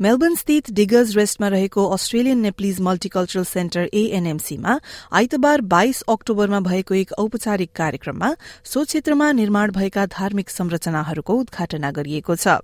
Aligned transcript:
Melbourne 0.00 0.34
स्थित 0.34 0.70
diggers 0.70 1.14
रेस्टमा 1.16 1.48
रहेको 1.48 1.84
अस्ट्रेलियन 1.86 2.38
नेप्लिज 2.38 2.80
मल्टिकल्चरल 2.80 3.44
सेन्टर 3.44 3.88
एएनएमसीमा 3.94 4.78
आइतबार 5.12 5.60
बाइस 5.70 6.00
अक्टोबरमा 6.08 6.60
भएको 6.60 6.94
एक 6.94 7.12
औपचारिक 7.12 7.70
कार्यक्रममा 7.76 8.34
सो 8.64 8.84
क्षेत्रमा 8.84 9.30
निर्माण 9.32 9.70
भएका 9.70 10.06
धार्मिक 10.08 10.50
संरचनाहरूको 10.50 11.34
उद्घाटन 11.34 11.90
गरिएको 11.90 12.36
छ। 12.36 12.58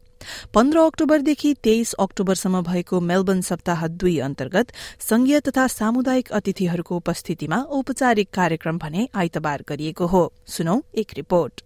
पन्ध्र 0.55 0.79
अक्टोबरदेखि 0.81 1.55
तेइस 1.63 1.93
अक्टोबरसम्म 2.01 2.63
भएको 2.63 3.01
मेलबर्न 3.01 3.41
सप्ताह 3.43 3.87
दुई 3.87 4.19
अन्तर्गत 4.19 4.73
संघीय 5.01 5.41
तथा 5.41 5.67
सामुदायिक 5.71 6.33
अतिथिहरूको 6.33 6.97
उपस्थितिमा 6.97 7.63
औपचारिक 7.71 8.31
कार्यक्रम 8.35 8.79
भने 8.79 9.09
आइतबार 9.15 9.65
गरिएको 9.69 10.07
हो। 10.07 10.33
सुनौ 10.49 10.81
एक 10.95 11.15
रिपोर्ट। 11.17 11.63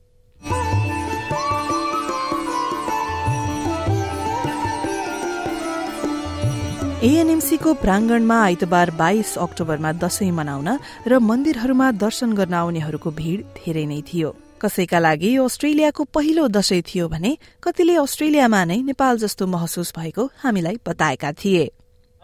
एएनएमसीको 7.04 7.72
प्रांगणमा 7.74 8.36
आइतबार 8.42 8.90
बाइस 8.96 9.36
अक्टोबरमा 9.38 9.90
दशैं 10.00 10.30
मनाउन 10.32 10.68
र 11.04 11.18
मन्दिरहरूमा 11.20 11.90
दर्शन 12.00 12.32
गर्न 12.32 12.54
आउनेहरूको 12.56 13.10
भीड़ 13.12 13.40
धेरै 13.60 13.84
नै 13.84 14.00
थियो। 14.08 14.28
कसैका 14.56 14.98
लागि 14.98 15.36
अस्ट्रेलियाको 15.36 16.02
पहिलो 16.08 16.48
दशैं 16.48 16.80
थियो 16.80 17.08
भने 17.12 17.36
कतिले 17.60 17.94
अस्ट्रेलियामा 18.00 18.60
नै 18.64 18.78
नेपाल 18.88 19.14
जस्तो 19.20 19.44
महसुस 19.46 19.92
भएको 19.92 20.24
हामीलाई 20.40 20.76
बताएका 20.80 21.32
थिए। 21.36 21.64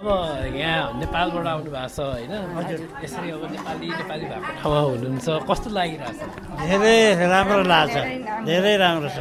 अब 0.01 0.09
यहाँ 0.57 0.97
नेपालबाट 0.97 1.47
आउनु 1.53 1.71
भएको 1.77 1.89
छ 1.93 2.01
होइन। 2.01 2.33
यसरी 3.05 3.29
अब 3.37 3.43
नेपाली 3.53 3.87
नेपाली 4.01 4.25
भएको 4.33 4.51
ठाउँमा 4.65 4.81
हुनुहुन्छ। 4.81 5.29
कस्तो 5.45 5.69
लागिरहेछ? 5.77 6.21
धेरै 6.57 7.29
राम्रो 7.29 7.63
लाग्छ। 7.69 7.97
धेरै 8.49 8.75
राम्रो 8.81 9.11
छ। 9.13 9.19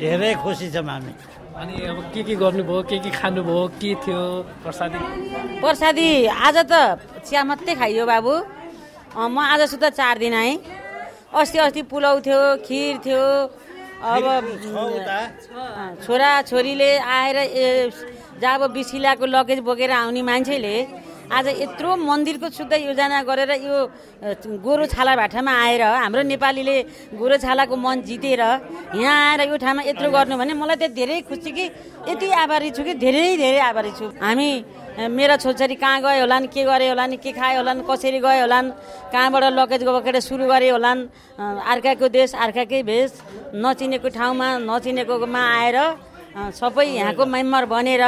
धेरै 0.00 0.32
खुसी 0.40 0.72
छौँ 0.72 0.88
हामी। 0.88 1.12
अनि 1.52 1.84
अब 1.84 1.98
के 2.14 2.22
के 2.24 2.34
गर्नुभयो 2.40 2.82
के 2.88 2.98
के 3.04 3.10
खानुभयो 3.12 3.66
के 3.76 3.94
थियो 4.00 4.20
प्रसादी? 4.64 4.98
प्रसादी 5.60 6.08
आज 6.26 6.56
त 6.64 6.72
चिया 7.28 7.44
मात्रै 7.44 7.74
खाइयो 7.76 8.04
बाबु। 8.08 8.34
म 9.12 9.36
आज 9.36 9.60
सुत्दा 9.68 9.90
चार 9.92 10.18
दिन 10.18 10.34
आएँ। 10.34 10.56
अस्ति 11.28 11.58
अस्ति 11.60 11.82
पुलाउ 11.92 12.20
थियो 12.24 12.40
खिर 12.64 13.04
थियो। 13.04 13.24
अब 14.00 14.24
छोरा 16.00 16.30
छोरीले 16.48 16.90
आएर 16.98 17.36
जब 18.40 18.60
बिसिलाको 18.72 19.26
लगेज 19.26 19.58
बोकेर 19.60 19.90
आउने 19.92 20.22
मान्छेले 20.24 20.76
आज 21.30 21.46
यत्रो 21.62 21.90
मन्दिरको 22.02 22.48
शुद्ध 22.50 22.72
योजना 22.72 23.22
गरेर 23.22 23.50
यो 23.62 23.76
गोरु 24.58 24.86
छाला 24.90 25.12
भाटामा 25.16 25.52
आएर 25.64 25.82
हाम्रो 26.02 26.22
नेपालीले 26.26 26.76
गोरु 27.14 27.36
छालाको 27.38 27.76
मन 27.76 28.02
जितेर 28.02 28.42
यहाँ 28.98 29.16
आएर 29.30 29.40
यो 29.48 29.56
ठाउँमा 29.56 29.82
यत्रो 29.86 30.10
गर्नु 30.10 30.34
भने 30.36 30.54
मलाई 30.58 30.76
त 30.82 30.90
धेरै 30.90 31.20
खुसी 31.30 31.50
कि 31.52 31.64
यति 32.10 32.26
आभारी 32.26 32.70
छु 32.74 32.82
कि 32.82 32.94
धेरै 32.98 33.36
धेरै 33.38 33.60
आभारी 33.70 33.92
छु। 33.98 34.06
हामी 34.18 34.50
मेरा 35.08 35.36
छोरछोरी 35.40 35.76
कहाँ 35.80 36.00
गए 36.04 36.20
होलान् 36.20 36.46
के 36.52 36.62
गरे 36.68 36.88
होलान् 36.92 37.16
के 37.16 37.32
खाए 37.32 37.56
होलान् 37.56 37.80
कसरी 37.88 38.20
गए 38.20 38.40
होलान् 38.44 38.68
कहाँबाट 39.12 39.44
लगेज 39.56 39.82
बोकेर 39.88 40.20
सुरु 40.20 40.44
गरे 40.52 40.68
होलान् 40.68 41.00
अर्काको 41.40 42.08
देश 42.12 42.34
अर्काकै 42.36 42.82
भेष 42.82 43.10
नचिनेको 43.56 44.08
ठाउँमा 44.12 44.48
नचिनेकोमा 44.68 45.42
आएर 45.56 45.78
सबै 46.60 46.86
यहाँको 47.00 47.24
मेम्बर 47.24 47.64
बनेर 47.72 48.04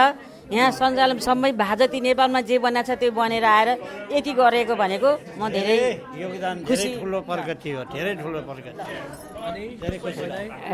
यहाँ 0.52 0.70
सञ्चालन 0.76 1.18
सबै 1.24 1.52
भाजती 1.56 1.98
नेपालमा 2.04 2.40
जे 2.48 2.56
बनाएको 2.60 2.92
छ 2.92 2.98
त्यो 3.00 3.10
बनेर 3.16 3.44
आएर 3.44 3.68
यति 4.12 4.32
गरेको 4.36 4.74
भनेको 4.76 5.10
म 5.40 5.48
धेरै 5.48 5.76
योगदान 6.20 6.56
खुसी। 6.68 6.88
ठुलो 7.00 7.18
प्रगति 7.24 7.70
हो 7.72 7.82
धेरै 7.94 8.12
ठुलो 8.20 8.40
प्रगति। 8.48 8.82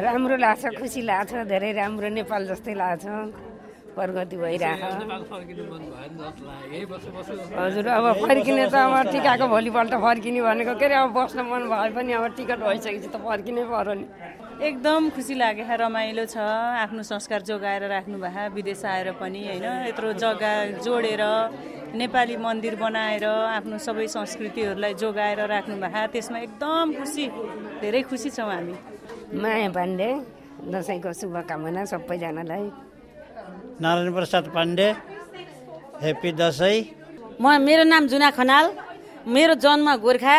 राम्रो 0.03 0.37
लाग्छ 0.43 0.65
खुसी 0.75 1.01
लाग्छ 1.11 1.33
धेरै 1.53 1.71
राम्रो 1.79 2.09
नेपाल 2.19 2.43
जस्तै 2.51 2.75
लाग्छ। 2.83 3.07
प्रगति 3.91 4.37
भइरहेको। 4.43 4.87
हजुर 7.59 7.87
अब 7.91 8.07
फर्किने 8.27 8.65
त 8.71 8.75
अब 8.75 8.95
टिकाको 9.13 9.45
भोलिपल्ट 9.55 9.93
फर्किने 10.03 10.41
भनेको 10.43 10.73
के 10.79 10.85
अरे 10.87 10.95
अब 10.95 11.11
बस्न 11.15 11.39
मन 11.47 11.63
भए 11.71 11.91
पनि 11.95 12.13
अब 12.19 12.25
टिकट 12.39 12.59
भइसकेपछि 12.59 13.09
त 13.11 13.17
फर्किनै 13.23 13.63
पर्यो 13.71 13.95
नि। 13.99 14.07
एकदम 14.61 15.09
खुसी 15.17 15.35
लाग्यो 15.41 15.77
रमाइलो 15.81 16.25
छ 16.29 16.37
आफ्नो 16.37 17.03
संस्कार 17.03 17.41
जोगाएर 17.49 17.85
राख्नु 17.89 18.17
भएको 18.21 18.55
विदेश 18.55 18.85
आएर 18.85 19.09
पनि 19.17 19.41
होइन? 19.41 19.65
यत्रो 19.89 20.13
जग्गा 20.21 20.53
जोडेर 20.85 21.23
नेपाली 21.97 22.37
मन्दिर 22.37 22.75
बनाएर 22.77 23.25
आफ्नो 23.57 23.79
सबै 23.81 24.07
संस्कृतिहरूलाई 24.17 24.95
जोगाएर 25.01 25.41
राख्नु 25.49 25.77
भएको 25.81 26.13
त्यसमा 26.13 26.39
एकदम 26.45 26.93
खुसी 26.93 27.25
धेरै 27.81 28.03
खुसी 28.05 28.31
छौँ 28.37 28.53
हामी। 28.53 28.77
माया 29.33 29.69
पाण्डे 29.73 30.11
दसैँको 30.69 31.13
शुभकामना 31.21 31.85
सबैजनालाई। 31.93 32.65
नारायण 33.81 34.13
प्रसाद 34.13 34.45
पाण्डे 34.53 34.89
हेप्पी 36.05 36.31
दसैँ। 36.37 36.79
म 37.41 37.45
मेरो 37.65 37.85
नाम 37.89 38.13
जुना 38.13 38.31
खनाल 38.37 38.65
मेरो 39.25 39.55
जन्म 39.65 39.89
गोर्खा 40.05 40.37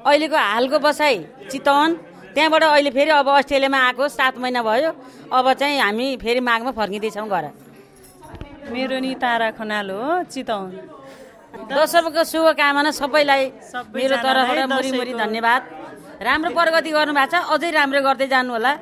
अहिलेको 0.00 0.36
हालको 0.36 0.78
बसाइ 0.82 1.14
चितवन। 1.50 1.90
त्यहाँबाट 2.34 2.62
अहिले 2.62 2.90
फेरि 2.90 3.10
अब 3.10 3.28
अस्ट्रेलियामा 3.28 3.78
आएको 3.86 4.04
सात 4.08 4.38
महिना 4.38 4.62
भयो। 4.62 4.90
अब 5.32 5.46
चाहिँ 5.60 5.78
हामी 5.80 6.06
फेरि 6.22 6.40
माघमा 6.40 6.70
फर्किँदैछौँ 6.78 7.28
घर। 7.28 7.44
मेरो 8.70 8.98
नि 9.02 9.14
तारा 9.18 9.50
खनाल 9.58 9.90
हो 9.90 10.22
चितवन। 10.30 10.70
दसैँको 11.70 12.22
शुभकामना 12.24 12.90
सबैलाई। 12.94 13.44
मेरो 13.94 14.16
तर्फबाट 14.22 14.58
मुरी 14.70 15.12
धन्यवाद। 15.14 15.62
राम्रो 16.22 16.50
प्रगति 16.54 16.90
गर्नु 16.94 17.12
भएको 17.18 17.30
छ। 17.32 17.34
अझै 17.50 17.70
राम्रो 17.74 18.00
गर्दै 18.06 18.26
जानु 18.30 18.50
होला 18.54 18.72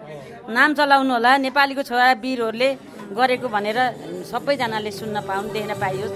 नाम 0.52 0.70
चलाउनु 0.76 1.12
होला 1.16 1.30
नेपालीको 1.46 1.82
छोरा 1.88 2.12
वीरहरूले 2.20 2.68
गरेको 3.16 3.48
भनेर 3.48 3.78
सबैजनाले 4.28 4.90
सुन्न 4.90 5.16
पाउन् 5.24 5.52
देख्न 5.56 5.72
पाइयोस्। 5.80 6.14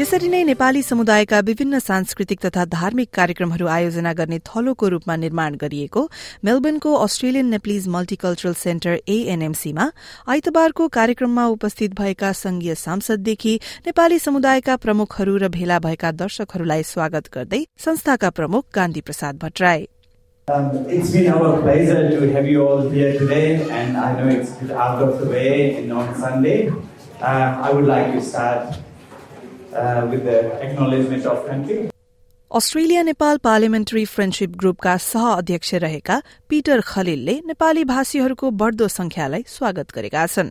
यसरी 0.00 0.28
नै 0.32 0.38
नेपाली 0.48 0.80
समुदायका 0.82 1.38
विभिन्न 1.46 1.78
सांस्कृतिक 1.78 2.38
तथा 2.44 2.64
धार्मिक 2.74 3.08
कार्यक्रमहरू 3.16 3.66
आयोजना 3.72 4.12
गर्ने 4.20 4.38
थलोको 4.48 4.88
रूपमा 4.94 5.16
निर्माण 5.24 5.54
गरिएको 5.62 6.02
मेलबर्नको 6.48 6.92
अस्ट्रेलियन 7.06 7.46
नेप्लिज 7.54 7.88
मल्टिकल्चरल 7.96 8.54
सेन्टर 8.62 8.96
एएनएमसीमा 9.16 9.90
आइतबारको 10.36 10.88
कार्यक्रममा 10.96 11.46
उपस्थित 11.56 11.98
भएका 12.00 12.32
संघीय 12.40 12.74
सांसददेखि 12.86 13.54
नेपाली 13.86 14.18
समुदायका 14.26 14.76
प्रमुखहरू 14.86 15.36
र 15.44 15.52
भेला 15.58 15.78
भएका 15.86 16.16
दर्शकहरूलाई 16.24 16.88
स्वागत 16.94 17.30
गर्दै 17.36 17.62
संस्थाका 17.86 18.34
प्रमुख 18.40 18.66
Gandhi 18.74 19.06
Prasad 19.08 19.46
Bhattarai 19.46 19.88
Um, 20.48 20.70
it's 20.88 21.10
been 21.14 21.32
our 21.32 21.50
pleasure 21.64 22.02
to 22.12 22.34
have 22.34 22.46
you 22.50 22.62
all 22.66 22.88
here 22.92 23.10
today, 23.18 23.48
and 23.78 23.98
I 24.04 24.12
know 24.14 24.30
it's 24.36 24.54
out 24.84 25.02
of 25.04 25.16
the 25.20 25.28
way 25.32 25.56
and 25.72 25.92
on 26.02 26.14
Sunday. 26.22 26.60
Uh, 26.70 27.48
I 27.66 27.74
would 27.74 27.90
like 27.90 28.14
to 28.14 28.22
start 28.28 28.80
with 29.72 30.24
the 30.24 30.38
acknowledgement 30.62 31.26
of 31.26 31.46
country. 31.46 31.90
Australia 32.50 33.02
Nepal 33.02 33.36
parliamentary 33.38 34.04
friendship 34.04 34.56
ग्रुपका 34.58 34.96
सह 34.96 35.26
अध्यक्ष 35.32 35.74
रहेका 35.82 36.16
Peter 36.50 36.80
खलिलले 36.86 37.34
Nepali 37.46 37.84
भाषीहरूको 37.90 38.50
बढ़दो 38.62 38.88
संख्यालाई 38.88 39.44
स्वागत 39.48 39.92
गरेका 39.94 40.24
छन् 40.26 40.48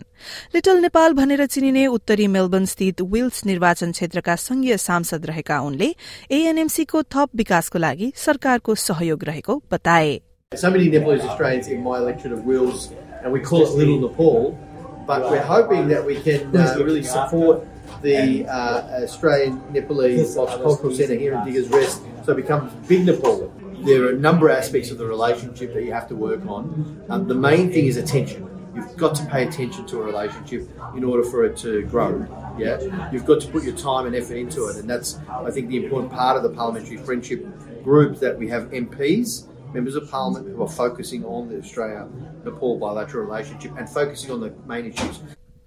little 0.55 0.79
Nepal 0.81 1.13
भनेर 1.13 1.45
चिनिने 1.45 1.85
उत्तरी 1.97 2.27
मेलबर्न 2.35 2.65
स्थित 2.73 3.01
विल्स 3.11 3.45
निर्वाचन 3.45 3.91
क्षेत्रका 3.91 4.35
संघीय 4.45 4.77
सांसद 4.77 5.25
रहेका 5.25 5.59
उनले 5.61 5.89
एएनएमसीको 6.31 7.01
थप 7.15 7.35
विकासको 7.41 7.79
लागि 7.79 8.11
सरकारको 8.25 8.75
सहयोग 8.87 9.23
रहेको 9.31 9.61
बताए 9.71 10.19
So 10.51 10.71
many 10.71 10.87
Nepalese 10.89 11.25
Australians 11.25 11.67
in 11.67 11.83
my 11.83 11.97
electorate 11.97 12.31
of 12.33 12.45
Wills, 12.45 12.87
and 13.23 13.33
we 13.33 13.41
call 13.41 13.65
it 13.65 13.75
Little 13.81 13.99
Nepal, 13.99 14.57
but 15.05 15.29
we're 15.29 15.43
hoping 15.43 15.89
that 15.89 16.05
we 16.05 16.15
can 16.21 16.55
uh, 16.55 16.73
really 16.79 17.03
support 17.03 17.67
the 18.01 18.45
uh, 18.47 19.03
Australian 19.03 19.61
Nepalese 19.71 20.35
Multicultural 20.35 20.95
Centre 20.95 21.15
here 21.15 21.33
in 21.33 21.45
Diggers 21.45 21.69
Rest 21.69 22.01
so 22.29 22.33
it 22.33 22.35
becomes 22.35 22.71
Big 22.87 23.07
Nepal. 23.07 23.51
There 23.85 24.03
are 24.05 24.09
a 24.11 24.15
number 24.15 24.49
of 24.49 24.57
aspects 24.57 24.91
of 24.91 24.99
the 24.99 25.05
relationship 25.07 25.73
that 25.73 25.83
you 25.83 25.91
have 25.93 26.07
to 26.09 26.15
work 26.15 26.45
on. 26.45 27.03
Um, 27.09 27.27
the 27.27 27.33
main 27.33 27.71
thing 27.71 27.85
is 27.85 27.97
attention. 27.97 28.47
You've 28.75 28.95
got 28.97 29.15
to 29.15 29.25
pay 29.25 29.47
attention 29.47 29.87
to 29.87 30.01
a 30.01 30.03
relationship 30.03 30.69
in 30.95 31.03
order 31.03 31.23
for 31.23 31.43
it 31.43 31.57
to 31.57 31.81
grow. 31.83 32.23
Yeah, 32.57 33.09
you've 33.11 33.25
got 33.25 33.41
to 33.41 33.47
put 33.47 33.63
your 33.63 33.75
time 33.75 34.05
and 34.05 34.15
effort 34.15 34.35
into 34.35 34.67
it, 34.67 34.77
and 34.77 34.87
that's 34.87 35.17
I 35.27 35.49
think 35.49 35.69
the 35.69 35.83
important 35.83 36.11
part 36.11 36.37
of 36.37 36.43
the 36.43 36.49
parliamentary 36.49 36.97
friendship 36.97 37.47
group 37.83 38.19
that 38.19 38.37
we 38.37 38.47
have 38.49 38.69
MPs, 38.69 39.47
members 39.73 39.95
of 39.95 40.07
parliament, 40.11 40.55
who 40.55 40.61
are 40.61 40.69
focusing 40.69 41.25
on 41.25 41.49
the 41.49 41.57
Australia-Nepal 41.57 42.77
bilateral 42.77 43.25
relationship 43.25 43.75
and 43.75 43.89
focusing 43.89 44.29
on 44.29 44.39
the 44.39 44.53
main 44.67 44.85
issues. 44.85 45.19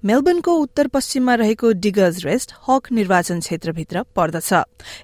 मेलबर्नको 0.04 0.52
उत्तर 0.58 0.87
पश्चिममा 0.94 1.34
रहेको 1.34 1.70
diggers 1.82 2.25
rest 2.25 2.52
हक 2.69 2.90
निर्वाचन 2.93 3.40
क्षेत्रभित्र 3.40 4.02
पर्दछ 4.16 4.52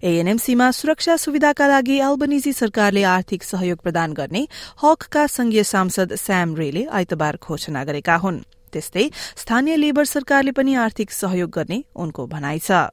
एएनएमसीमा 0.02 0.70
सुरक्षा 0.78 1.16
सुविधाका 1.24 1.66
लागि 1.68 1.98
अल्बनिजी 2.06 2.52
सरकारले 2.52 3.02
आर्थिक 3.10 3.42
सहयोग 3.42 3.82
प्रदान 3.82 4.12
गर्ने 4.12 4.46
हकका 4.82 5.26
संघीय 5.36 5.62
सांसद 5.70 6.14
स्याम 6.24 6.56
रेले 6.56 6.84
आइतबार 7.00 7.38
घोषणा 7.42 7.84
गरेका 7.90 8.16
हुन् 8.24 8.40
त्यस्तै 8.72 9.08
स्थानीय 9.44 9.76
लेबर 9.76 10.04
सरकारले 10.14 10.56
पनि 10.58 10.74
आर्थिक 10.86 11.10
सहयोग 11.20 11.50
गर्ने 11.58 11.82
उनको 11.94 12.26
भनाइ 12.34 12.58
छ 12.66 12.84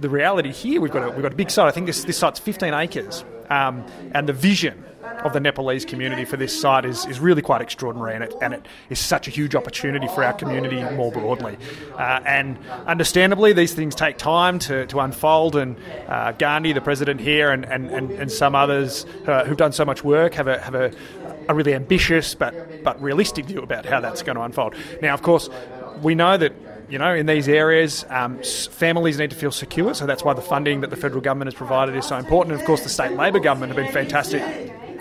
The 0.00 0.08
reality 0.10 0.52
here, 0.52 0.80
we've 0.80 0.92
got 0.92 1.04
a, 1.04 1.10
we've 1.10 1.22
got 1.22 1.32
a 1.32 1.36
big 1.36 1.50
site. 1.50 1.66
I 1.66 1.72
think 1.72 1.86
this, 1.86 2.04
this 2.04 2.18
site's 2.18 2.38
15 2.38 2.74
acres. 2.74 3.24
Um, 3.50 3.84
and 4.14 4.28
the 4.28 4.32
vision 4.32 4.84
of 5.24 5.32
the 5.32 5.40
Nepalese 5.40 5.84
community 5.84 6.24
for 6.24 6.36
this 6.36 6.58
site 6.58 6.84
is, 6.84 7.06
is 7.06 7.20
really 7.20 7.42
quite 7.42 7.60
extraordinary, 7.60 8.14
and 8.14 8.24
it, 8.24 8.34
and 8.40 8.54
it 8.54 8.66
is 8.88 8.98
such 8.98 9.28
a 9.28 9.30
huge 9.30 9.54
opportunity 9.54 10.06
for 10.08 10.24
our 10.24 10.32
community 10.32 10.82
more 10.96 11.12
broadly. 11.12 11.56
Uh, 11.94 12.20
and 12.24 12.58
understandably, 12.86 13.52
these 13.52 13.74
things 13.74 13.94
take 13.94 14.16
time 14.16 14.58
to, 14.58 14.86
to 14.86 15.00
unfold, 15.00 15.56
and 15.56 15.76
uh, 16.08 16.32
Gandhi, 16.32 16.72
the 16.72 16.80
president 16.80 17.20
here, 17.20 17.50
and, 17.50 17.64
and, 17.66 17.90
and, 17.90 18.10
and 18.10 18.32
some 18.32 18.54
others 18.54 19.06
uh, 19.26 19.44
who've 19.44 19.56
done 19.56 19.72
so 19.72 19.84
much 19.84 20.02
work 20.04 20.34
have 20.34 20.48
a, 20.48 20.58
have 20.60 20.74
a, 20.74 20.92
a 21.48 21.54
really 21.54 21.74
ambitious 21.74 22.34
but, 22.34 22.82
but 22.82 23.00
realistic 23.02 23.46
view 23.46 23.60
about 23.60 23.84
how 23.84 24.00
that's 24.00 24.22
going 24.22 24.36
to 24.36 24.42
unfold. 24.42 24.74
Now, 25.02 25.14
of 25.14 25.22
course, 25.22 25.48
we 26.02 26.14
know 26.14 26.36
that 26.36 26.52
you 26.88 26.98
know, 26.98 27.14
in 27.14 27.26
these 27.26 27.48
areas, 27.48 28.04
um, 28.08 28.42
families 28.42 29.16
need 29.16 29.30
to 29.30 29.36
feel 29.36 29.52
secure. 29.52 29.94
So 29.94 30.06
that's 30.06 30.24
why 30.24 30.34
the 30.34 30.42
funding 30.42 30.80
that 30.80 30.90
the 30.90 30.96
federal 30.96 31.20
government 31.20 31.46
has 31.46 31.54
provided 31.54 31.94
is 31.94 32.04
so 32.04 32.16
important. 32.16 32.52
And 32.52 32.60
of 32.60 32.66
course, 32.66 32.82
the 32.82 32.88
state 32.88 33.12
Labor 33.12 33.38
government 33.38 33.72
have 33.72 33.84
been 33.84 33.92
fantastic 33.92 34.42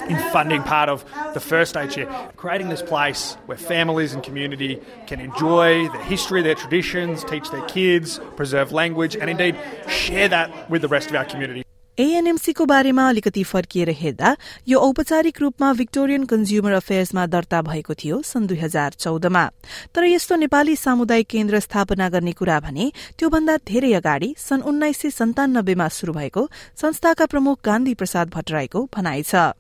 in 0.08 0.18
funding 0.32 0.62
part 0.62 0.88
of 0.88 1.04
the 1.34 1.40
first 1.40 1.70
stage 1.70 1.94
here, 1.94 2.08
creating 2.36 2.68
this 2.68 2.82
place 2.82 3.36
where 3.46 3.58
families 3.58 4.12
and 4.12 4.22
community 4.22 4.80
can 5.06 5.20
enjoy 5.20 5.88
their 5.88 6.02
history, 6.04 6.42
their 6.42 6.54
traditions, 6.54 7.24
teach 7.24 7.50
their 7.50 7.66
kids, 7.66 8.20
preserve 8.36 8.72
language, 8.72 9.16
and 9.16 9.30
indeed 9.30 9.56
share 9.88 10.28
that 10.28 10.70
with 10.70 10.82
the 10.82 10.88
rest 10.88 11.10
of 11.10 11.16
our 11.16 11.24
community. 11.24 11.64
एएनएमसीको 11.98 12.64
बारेमा 12.66 13.08
अलिकति 13.08 13.42
फर्किएर 13.44 13.90
हेर्दा 13.98 14.34
यो 14.68 14.78
औपचारिक 14.86 15.40
रूपमा 15.40 15.70
Victorian 15.80 16.24
consumer 16.32 16.72
अफेयर्समा 16.72 17.26
दर्ता 17.34 17.60
भएको 17.70 17.94
थियो 18.02 18.20
सन् 18.30 18.46
दुई 18.50 18.58
हजार 18.58 18.98
चौधमा 18.98 19.44
तर 19.94 20.04
यस्तो 20.04 20.36
नेपाली 20.42 20.76
सामुदायिक 20.76 21.28
केन्द्र 21.30 21.60
स्थापना 21.66 22.08
गर्ने 22.18 22.32
कुरा 22.34 22.58
भने 22.66 22.90
त्योभन्दा 23.18 23.56
धेरै 23.70 23.92
अगाडि 24.02 24.34
सन् 24.42 24.66
उन्नाइस 24.74 25.00
सय 25.02 25.10
सन्तानब्बेमा 25.22 25.88
शुरू 25.98 26.12
भएको 26.18 26.48
संस्थाका 26.82 27.26
प्रमुख 27.30 27.60
गान्धी 27.64 27.94
प्रसाद 28.02 28.34
भट्टराईको 28.34 28.88
भनाइ 28.96 29.22
छ 29.30 29.52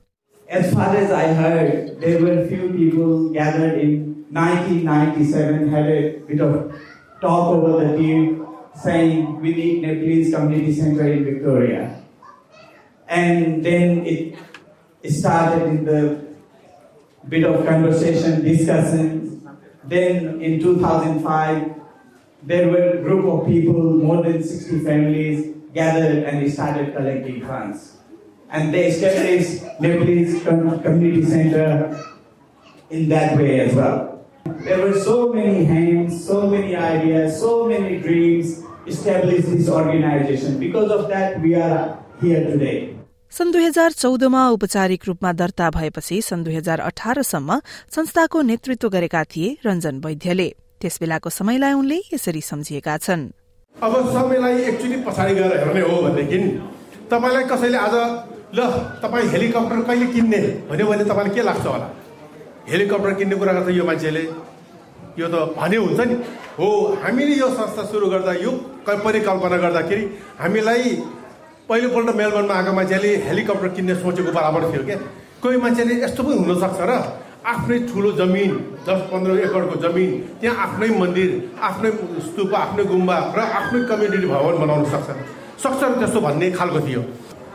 as 0.49 0.73
far 0.73 0.95
as 0.95 1.11
I 1.11 1.31
heard, 1.31 2.01
there 2.01 2.19
were 2.19 2.47
few 2.47 2.73
people 2.73 3.29
gathered 3.29 3.77
in 3.77 4.25
1997, 4.31 5.69
had 5.69 5.85
a 5.85 6.17
bit 6.25 6.41
of 6.41 6.73
talk 7.21 7.49
over 7.49 7.85
the 7.85 7.95
tea, 7.95 8.41
saying 8.73 9.39
we 9.41 9.53
need 9.53 9.83
Nepalese 9.83 10.33
Community 10.33 10.73
Center 10.73 11.07
in 11.07 11.23
Victoria. 11.23 12.01
And 13.07 13.63
then 13.63 14.07
it 14.07 15.11
started 15.11 15.67
in 15.67 15.85
the 15.85 16.25
bit 17.27 17.43
of 17.43 17.63
conversation, 17.63 18.43
discussion. 18.43 19.47
Then 19.83 20.41
in 20.41 20.59
2005, 20.59 21.75
there 22.41 22.69
were 22.69 22.97
a 22.97 23.01
group 23.03 23.25
of 23.25 23.45
people, 23.45 23.93
more 23.93 24.23
than 24.23 24.41
60 24.41 24.83
families, 24.83 25.55
gathered 25.75 26.23
and 26.23 26.51
started 26.51 26.95
collecting 26.95 27.45
funds. 27.45 27.97
And 28.49 28.73
they 28.73 28.87
established 28.87 29.63
Nepalese 29.79 30.43
Com- 30.43 30.79
Community 30.81 31.23
Center 31.25 31.67
in 32.89 33.09
that 33.09 33.37
way 33.37 33.59
as 33.61 33.75
well. 33.75 33.97
There 34.65 34.79
were 34.79 34.97
so 34.99 35.31
many 35.33 35.63
hands, 35.65 36.25
so 36.25 36.47
many 36.47 36.75
ideas, 36.75 37.39
so 37.39 37.67
many 37.67 37.99
dreams 37.99 38.63
established 38.87 39.49
this 39.51 39.69
organization. 39.69 40.59
Because 40.59 40.89
of 40.91 41.07
that, 41.09 41.39
we 41.41 41.53
are 41.55 41.99
here 42.21 42.43
today. 42.45 42.77
सन् 43.31 43.51
दुई 43.53 43.63
हजार 43.65 43.91
चौधमा 43.93 44.41
औपचारिक 44.51 45.05
रूपमा 45.07 45.31
दर्ता 45.41 45.69
भएपछि 45.75 46.21
सन् 46.27 46.43
दुई 46.43 46.55
हजार 46.55 46.79
अठारसम्म 46.89 47.59
संस्थाको 47.95 48.41
नेतृत्व 48.41 48.89
गरेका 48.95 49.23
थिए 49.33 49.49
रञ्जन 49.65 49.99
वैद्यले 50.05 50.47
त्यसबेलाको 50.81 51.29
समयलाई 51.37 51.73
उनले 51.81 51.99
यसरी 52.13 52.41
सम्झिएका 52.49 52.97
छन् 53.05 53.27
अब 53.75 53.93
समयलाई 54.17 54.57
एकचोटि 54.71 54.97
पछाडि 55.05 55.33
गएर 55.39 55.53
हेर्ने 55.61 55.81
हो 55.89 56.01
भनेदेखि 56.01 56.39
तपाईँलाई 57.13 57.43
कसैले 57.53 57.77
आज 57.85 57.95
ल 58.49 58.59
तपाईँ 59.01 59.27
हेलिकप्टर 59.29 59.81
कहिले 59.87 60.05
किन्ने? 60.13 60.41
भन्यो 60.69 60.85
भने 60.89 61.03
तपाईँलाई 61.05 61.33
के 61.35 61.41
लाग्छ 61.45 61.65
होला? 61.65 61.87
हेलिकप्टर 62.69 63.13
किन्ने 63.19 63.35
कुरा 63.37 63.53
गर्छ 63.53 63.69
यो 63.77 63.83
मान्छेले 63.85 64.23
यो 65.19 65.27
त 65.29 65.35
भन्यो 65.53 65.81
हुन्छ 65.85 65.99
नि। 66.09 66.15
हो 66.57 66.67
हामीले 67.03 67.33
यो 67.37 67.47
संस्था 67.53 67.83
सुरु 67.93 68.07
गर्दा 68.09 68.33
यो 68.41 68.51
परिकल्पना 68.89 69.57
गर्दाखेरि 69.63 70.03
हामीलाई 70.41 70.83
पहिलोपल्ट 71.69 72.09
मेलबर्नमा 72.17 72.53
आएको 72.57 72.71
मान्छेले 72.73 73.09
हेलिकप्टर 73.29 73.67
किन्ने 73.77 73.95
सोचेको 74.01 74.31
बराबर 74.33 74.61
थियो 74.73 74.83
क्या। 74.89 74.97
कोही 75.45 75.57
मान्छेले 75.63 75.93
यस्तो 76.03 76.21
पनि 76.25 76.35
हुनसक्छ 76.41 76.79
र 76.89 76.91
आफ्नै 77.53 77.77
ठुलो 77.89 78.11
जमिन 78.19 78.51
दस 78.87 78.99
पन्ध्र 79.13 79.31
एकरको 79.45 79.75
जमिन 79.85 80.09
त्यहाँ 80.41 80.57
आफ्नै 80.65 80.89
मन्दिर 81.01 81.29
आफ्नै 81.69 81.89
स्तूप 82.27 82.53
आफ्नै 82.65 82.83
गुम्बा 82.91 83.17
र 83.37 83.39
आफ्नै 83.59 83.79
कम्युनिटी 83.89 84.27
भवन 84.33 84.55
बनाउन 84.63 84.83
सक्छ। 84.93 85.09
सक्छ 85.63 85.81
त्यस्तो 86.01 86.19
भन्ने 86.25 86.51
खालको 86.57 86.79
थियो। 86.87 87.01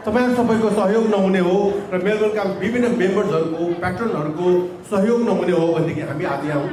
तपाईँहरू 0.07 0.35
सबैको 0.37 0.71
सहयोग 0.71 1.07
नहुने 1.11 1.39
हो 1.41 1.59
र 1.93 1.99
मेलबर्नका 2.05 2.43
विभिन्न 2.61 2.89
मेम्बर्सहरूको 2.97 3.69
प्याट्रनहरूको 3.81 4.49
सहयोग 4.91 5.21
नहुने 5.29 5.53
हो 5.53 5.67
भनेदेखि 5.69 6.01
हामी 6.03 6.25
आज 6.33 6.49
यहाँ 6.49 6.65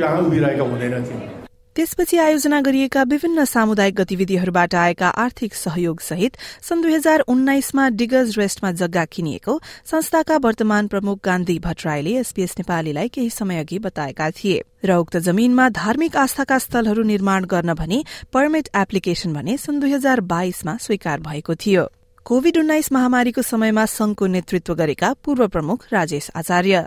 यहाँ 0.00 0.22
उभिरहेका 0.22 0.64
हुँदैन 0.64 1.04
थियौँ 1.04 1.28
त्यसपछि 1.76 2.16
आयोजना 2.18 2.60
गरिएका 2.60 3.02
विभिन्न 3.10 3.44
सामुदायिक 3.44 3.94
गतिविधिहरूबाट 3.94 4.74
आएका 4.74 5.08
आर्थिक 5.24 5.54
सहयोग 5.54 6.00
सहित 6.00 6.36
सन् 6.68 6.82
दुई 6.82 6.94
हजार 6.94 7.20
उन्नाइसमा 7.28 7.88
डिगज 8.00 8.34
रेस्टमा 8.38 8.72
जग्गा 8.72 9.04
किनिएको 9.12 9.58
संस्थाका 9.90 10.36
वर्तमान 10.44 10.88
प्रमुख 10.88 11.20
गान्धी 11.24 11.58
भट्टराईले 11.58 12.16
एसपीएस 12.18 12.54
नेपालीलाई 12.58 13.08
केही 13.08 13.30
समय 13.30 13.60
अघि 13.60 13.78
बताएका 13.78 14.30
थिए 14.32 14.58
र 14.84 14.96
उक्त 14.96 15.16
जमीनमा 15.28 15.68
धार्मिक 15.78 16.16
आस्थाका 16.16 16.58
स्थलहरू 16.58 17.02
निर्माण 17.04 17.44
गर्न 17.46 17.74
भने 17.76 18.02
पर्मिट 18.32 18.68
एप्लिकेशन 18.76 19.32
भने 19.32 19.56
सन् 19.58 19.80
दुई 19.80 19.92
हजार 19.92 20.20
बाइसमा 20.34 20.76
स्वीकार 20.80 21.20
भएको 21.20 21.54
थियो। 21.54 21.88
कोविड 22.26 22.56
उन्नाइस 22.58 22.92
महामारीको 22.92 23.42
समयमा 23.42 23.84
संघको 23.86 24.26
नेतृत्व 24.26 24.74
गरेका 24.74 25.12
पूर्व 25.24 25.46
प्रमुख 25.48 25.86
राजेश 25.92 26.30
आचार्य। 26.36 26.82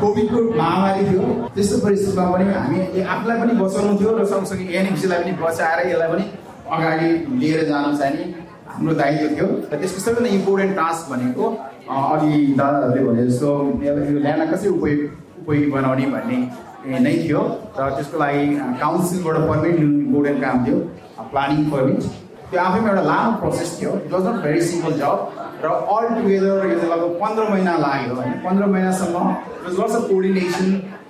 कोभिडको 0.00 0.40
महामारी 0.56 1.04
थियो 1.08 1.22
त्यस्तो 1.54 1.78
परिस्थितिमा 1.84 2.24
पनि 2.32 2.44
हामी 2.54 3.02
आफूलाई 3.02 3.36
पनि 3.40 3.52
बचाउनु 3.60 3.98
थियो 4.00 4.16
र 4.18 4.24
सँगसँगै 4.32 4.64
एनएमसीलाई 4.80 5.22
पनि 5.22 5.32
बचाएर 5.44 5.86
यसलाई 5.88 6.08
पनि 6.12 6.24
अगाडि 6.72 7.08
लिएर 7.40 7.64
जानु 7.68 7.96
चाहिँ 7.98 8.26
हाम्रो 8.72 8.94
दायित्व 8.96 9.34
थियो। 9.36 9.48
र 9.72 9.76
त्यसको 9.76 10.00
सबैभन्दा 10.00 10.34
इम्पोर्टेन्ट 10.40 10.76
टास्क 10.80 11.10
भनेको 11.12 11.44
अघि 11.86 12.32
दादाहरूले 12.58 13.04
भने 13.08 13.26
जस्तो 13.28 13.48
यो 13.84 13.94
ल्यान्डलाई 14.24 14.48
कसरी 14.52 14.68
उपयोग 14.76 15.00
उपयोगी 15.46 15.70
बनाउने 15.76 16.06
भन्ने 16.16 16.38
नै 17.04 17.16
थियो। 17.22 17.40
र 17.78 17.90
त्यसको 17.96 18.18
लागि 18.24 18.44
काउन्सिलबाट 18.82 19.36
पर्मिट 19.48 19.74
लिनु 19.80 19.98
इम्पोर्टेन्ट 20.06 20.38
काम 20.44 20.64
थियो 20.66 20.78
प्लानिङ 21.32 21.70
पर्मिट 21.70 22.00
त्यो 22.50 22.60
आफैमा 22.62 22.88
एउटा 22.90 23.02
लामो 23.02 23.38
प्रोसेस 23.40 23.70
थियो। 23.80 23.92
It 24.06 24.12
was 24.12 24.26
not 24.26 24.36
very 24.42 24.60
simple 24.66 24.92
job 25.02 25.16
र 25.64 25.66
अल 25.94 26.04
टुगेदर 26.14 26.66
यो 26.70 26.78
चाहिँ 26.78 26.90
लगभग 26.92 27.12
पन्ध्र 27.22 27.42
महिना 27.50 27.72
लाग्यो 27.86 28.14
होइन। 28.14 28.32
पन्ध्र 28.44 28.66
महिनासम्म 28.74 29.16
लट्स 29.66 29.96
अफ 29.96 30.04
कोर्डिनेसन 30.10 30.66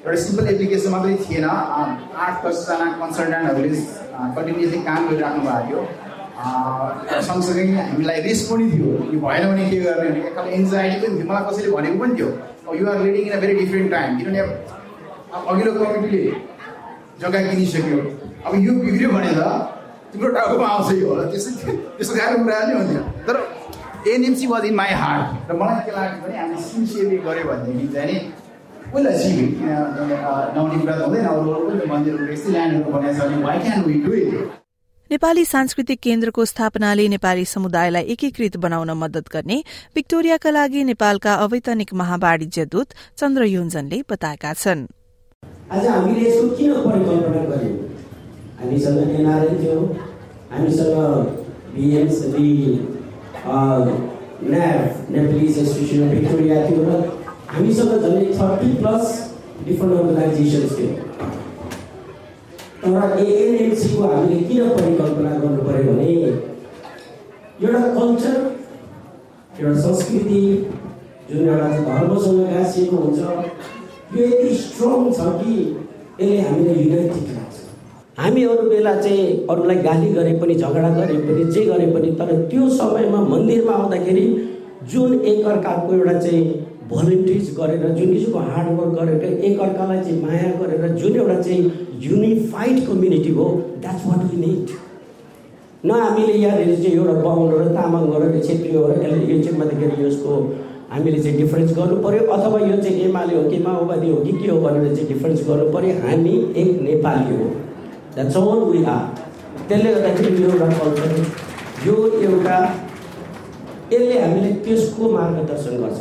एउटा 0.06 0.16
सिम्पल 0.24 0.48
एप्लिकेसन 0.54 0.90
मात्रै 0.96 1.14
थिएन। 1.26 1.44
आठ 1.44 2.34
दसजना 2.46 2.86
कन्सल्टेन्टहरूले 3.00 3.70
कन्टिन्युसली 4.36 4.80
काम 4.88 5.08
गरिराख्नु 5.08 5.42
भएको 5.48 5.64
थियो। 5.68 7.22
सँगसँगै 7.28 7.64
हामीलाई 7.76 8.20
रिस्क 8.28 8.52
पनि 8.52 8.64
थियो। 8.72 8.88
यो 9.12 9.18
भएन 9.20 9.44
भने 9.52 9.64
के 9.70 9.76
गर्ने 9.84 10.08
भने 10.10 10.20
एक 10.28 10.38
एन्जाइटी 10.58 10.96
पनि 11.06 11.14
थियो। 11.16 11.28
मलाई 11.30 11.44
कसैले 11.50 11.70
भनेको 11.76 11.98
पनि 12.04 12.14
थियो 12.18 12.28
you're 12.80 12.98
leading 13.04 13.22
in 13.26 13.32
a 13.32 13.40
very 13.40 13.54
different 13.62 13.90
time 13.90 14.18
किनभने 14.18 14.40
अघिल्लो 15.50 15.72
कमिटीले 15.80 16.22
जग्गा 17.20 17.40
किनिसक्यो। 17.50 17.98
अब 18.46 18.52
यो 18.66 18.72
बिग्रियो 18.84 19.10
भने 19.10 19.32
त 19.38 19.42
तिम्रो 20.12 20.28
टाउकोमा 20.34 20.68
आउँछ 20.68 20.92
यो 20.94 21.08
होला 21.08 21.24
त्यस्तो 21.30 21.76
त्यस्तो 21.96 22.14
गाह्रो 22.16 22.42
कुरा 22.42 22.58
नै 22.66 22.74
हुन्थ्यो 22.74 23.02
तर 23.26 23.36
NMC 24.08 24.46
was 24.46 24.64
in 24.66 24.74
my 24.74 24.92
heart 25.02 25.50
र 25.50 25.56
मलाई 25.60 25.80
के 25.86 25.92
लाग्यो 25.92 26.18
भने 26.24 26.36
हामीले 26.38 26.62
सिन्सियरली 26.66 27.16
गऱ्यो 27.24 27.44
भनेदेखि 27.48 27.88
चाहिँ 27.94 28.12
नि 28.12 28.44
विल 28.94 29.06
अचिभ 29.06 29.38
इट 29.40 29.56
नहुने 30.54 30.78
कुरा 30.80 30.94
त 30.96 31.00
हुँदैन 31.02 31.26
अरू 31.26 31.50
अरू 31.54 31.88
मन्दिरहरू 31.92 32.32
यस्तै 32.32 32.52
ल्यान्डहरू 32.52 32.92
बनाएको 32.92 33.18
छ 33.18 33.26
भने 33.26 33.42
why 33.44 33.58
can 33.64 33.82
we 33.84 33.94
do 34.04 34.12
it 34.20 34.34
Nepali 35.10 35.44
सांस्कृतिक 35.46 35.98
केन्द्रको 36.02 36.44
स्थापनाले 36.44 37.08
नेपाली 37.08 37.44
समुदायलाई 37.46 38.04
एकीकृत 38.14 38.56
बनाउन 38.62 38.90
मदत 38.98 39.28
गर्ने 39.32 39.58
विक्टोरियाका 39.96 40.50
लागि 40.50 40.84
नेपालका 40.84 41.34
अवैतनिक 41.44 41.94
महावाणिज्य 42.00 42.64
दूत 42.72 42.94
चन्द्र 43.16 43.44
योन्जनले 43.48 44.02
बताएका 44.10 44.52
छन् 44.62 44.86
आज 45.72 45.86
हामीले 45.88 46.28
यसको 46.28 46.48
किन 46.56 46.72
परिकल्पना 46.82 47.44
गर्यौँ 47.50 47.85
हामीसँग 48.60 48.98
एनआरएन 49.20 49.56
थियो। 49.62 49.80
हामीसँग 50.52 50.96
BMC 51.74 52.48
NAV 54.50 55.12
Nepalese 55.12 55.58
association 55.58 56.02
of 56.08 56.14
Victoria 56.14 56.56
थियो 56.68 56.82
र 56.84 56.90
हामीसँग 57.52 57.92
झन्डै 58.00 58.26
थर्टी 58.38 58.72
प्लस 58.80 59.04
डिफ्रेन्ट 59.66 59.94
अर्गनाइजेसन्स 59.98 60.78
थियो। 60.78 60.90
तर 62.82 63.18
एएनएमसीको 63.20 64.02
हामीले 64.02 64.40
किन 64.48 64.68
परिकल्पना 64.76 65.30
गर्नु 65.38 65.62
पऱ्यो 65.68 65.92
भने 65.92 66.10
एउटा 67.62 67.80
कल्चर 67.94 68.36
एउटा 69.60 69.80
संस्कृति 69.80 70.40
जुन 71.30 71.48
एउटा 71.48 71.68
धर्मसँग 71.86 72.40
गाँसिएको 72.52 72.96
हुन्छ 72.96 73.20
यो 74.16 74.26
यति 74.26 74.54
स्ट्रङ 74.56 75.10
छ 75.12 75.32
कि 75.40 75.54
यसले 76.20 76.40
हामीले 76.40 76.74
युनाइटेड 76.82 77.35
हामी 78.18 78.42
अरू 78.44 78.68
बेला 78.68 78.94
चाहिँ 79.00 79.46
अरूलाई 79.50 79.76
गाली 79.76 80.12
गरे 80.12 80.32
पनि 80.40 80.54
झगडा 80.54 80.88
गरे 80.90 81.16
पनि 81.24 81.44
जे 81.52 81.64
गरे 81.64 81.86
पनि 81.94 82.10
तर 82.18 82.30
त्यो 82.50 82.68
समयमा 82.76 83.20
मन्दिरमा 83.22 83.72
आउँदाखेरि 83.72 84.22
जुन 84.92 85.20
एकअर्काको 85.32 85.94
एउटा 85.94 86.12
चाहिँ 86.20 86.44
भलिन्टियर्स 86.92 87.50
गरेर 87.58 87.84
जुन 87.98 88.12
किसिमको 88.12 88.38
हार्डवर्क 88.38 88.92
गरेर 89.00 89.44
एकअर्कालाई 89.48 90.00
चाहिँ 90.00 90.22
माया 90.22 90.52
गरेर 90.60 90.88
जुन 91.02 91.16
एउटा 91.16 91.40
चाहिँ 91.40 91.60
युनिफाइड 92.04 92.86
कम्युनिटी 92.86 93.32
हो 93.34 93.50
द्याट्स 93.80 94.06
वाट 94.06 94.24
वी 94.32 94.46
निड 94.46 94.74
न 95.86 96.00
हामीले 96.04 96.38
यहाँनिर 96.38 96.74
चाहिँ 96.74 96.96
एउटा 96.96 97.12
बाहुन 97.20 97.52
र 97.52 97.68
तामाङ 97.76 98.08
गरेर 98.14 98.40
छेत्री 98.46 98.74
हो 98.76 98.86
र 98.86 98.96
यसले 99.02 99.34
यो 99.34 99.42
चाहिँ 99.44 99.58
मात्रै 99.58 99.92
यसको 100.06 100.40
हामीले 100.90 101.22
चाहिँ 101.22 101.36
डिफरेन्स 101.38 101.76
गर्नु 101.78 102.00
पऱ्यो 102.02 102.32
अथवा 102.38 102.64
यो 102.66 102.80
चाहिँ 102.82 102.96
एमाले 103.10 103.36
हो 103.36 103.44
कि 103.50 103.58
माओवादी 103.68 104.10
हो 104.10 104.16
कि 104.24 104.32
के 104.32 104.50
हो 104.50 104.58
भनेर 104.66 104.94
चाहिँ 104.94 105.08
डिफरेन्स 105.12 105.46
गर्नु 105.48 105.70
पऱ्यो 105.72 105.94
हामी 106.08 106.34
एक 106.64 106.82
नेपाली 106.88 107.36
हो। 107.36 107.54
द्याट्स 108.16 108.36
अल 108.36 108.60
वी 108.72 108.84
आर 108.90 109.02
त्यसले 109.68 109.90
गर्दाखेरि 109.94 110.42
यो 110.42 110.50
एउटा 110.50 110.68
कल्चर 110.78 111.10
यो 111.86 111.96
एउटा 112.28 112.60
यसले 113.92 114.20
हामीले 114.20 114.52
त्यसको 114.66 115.10
मार्गदर्शन 115.16 115.82
गर्छ 115.82 116.00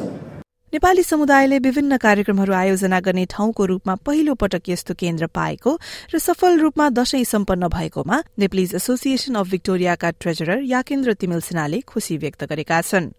नेपाली 0.73 1.03
समुदायले 1.03 1.57
विभिन्न 1.65 1.97
कार्यक्रमहरू 2.05 2.53
आयोजना 2.53 2.99
गर्ने 3.07 3.25
ठाउँको 3.33 3.65
रूपमा 3.65 3.95
पहिलो 4.05 4.33
पटक 4.41 4.69
यस्तो 4.69 4.93
केन्द्र 5.01 5.27
पाएको 5.35 5.75
र 6.13 6.19
सफल 6.19 6.59
रूपमा 6.59 6.89
दशैं 6.99 7.23
सम्पन्न 7.33 7.67
भएकोमा 7.75 8.21
नेप्लिज 8.39 8.75
एसोसिएसन 8.75 9.35
अफ 9.41 9.51
विक्टोरियाका 9.51 10.11
ट्रेजरर 10.21 10.63
याकेन्द्र 10.71 11.13
तिमिल 11.21 11.39
सिन्हाले 11.49 11.79
खुशी 11.91 12.17
व्यक्त 12.17 12.43
गरेका 12.49 12.81
छन्। 12.81 13.11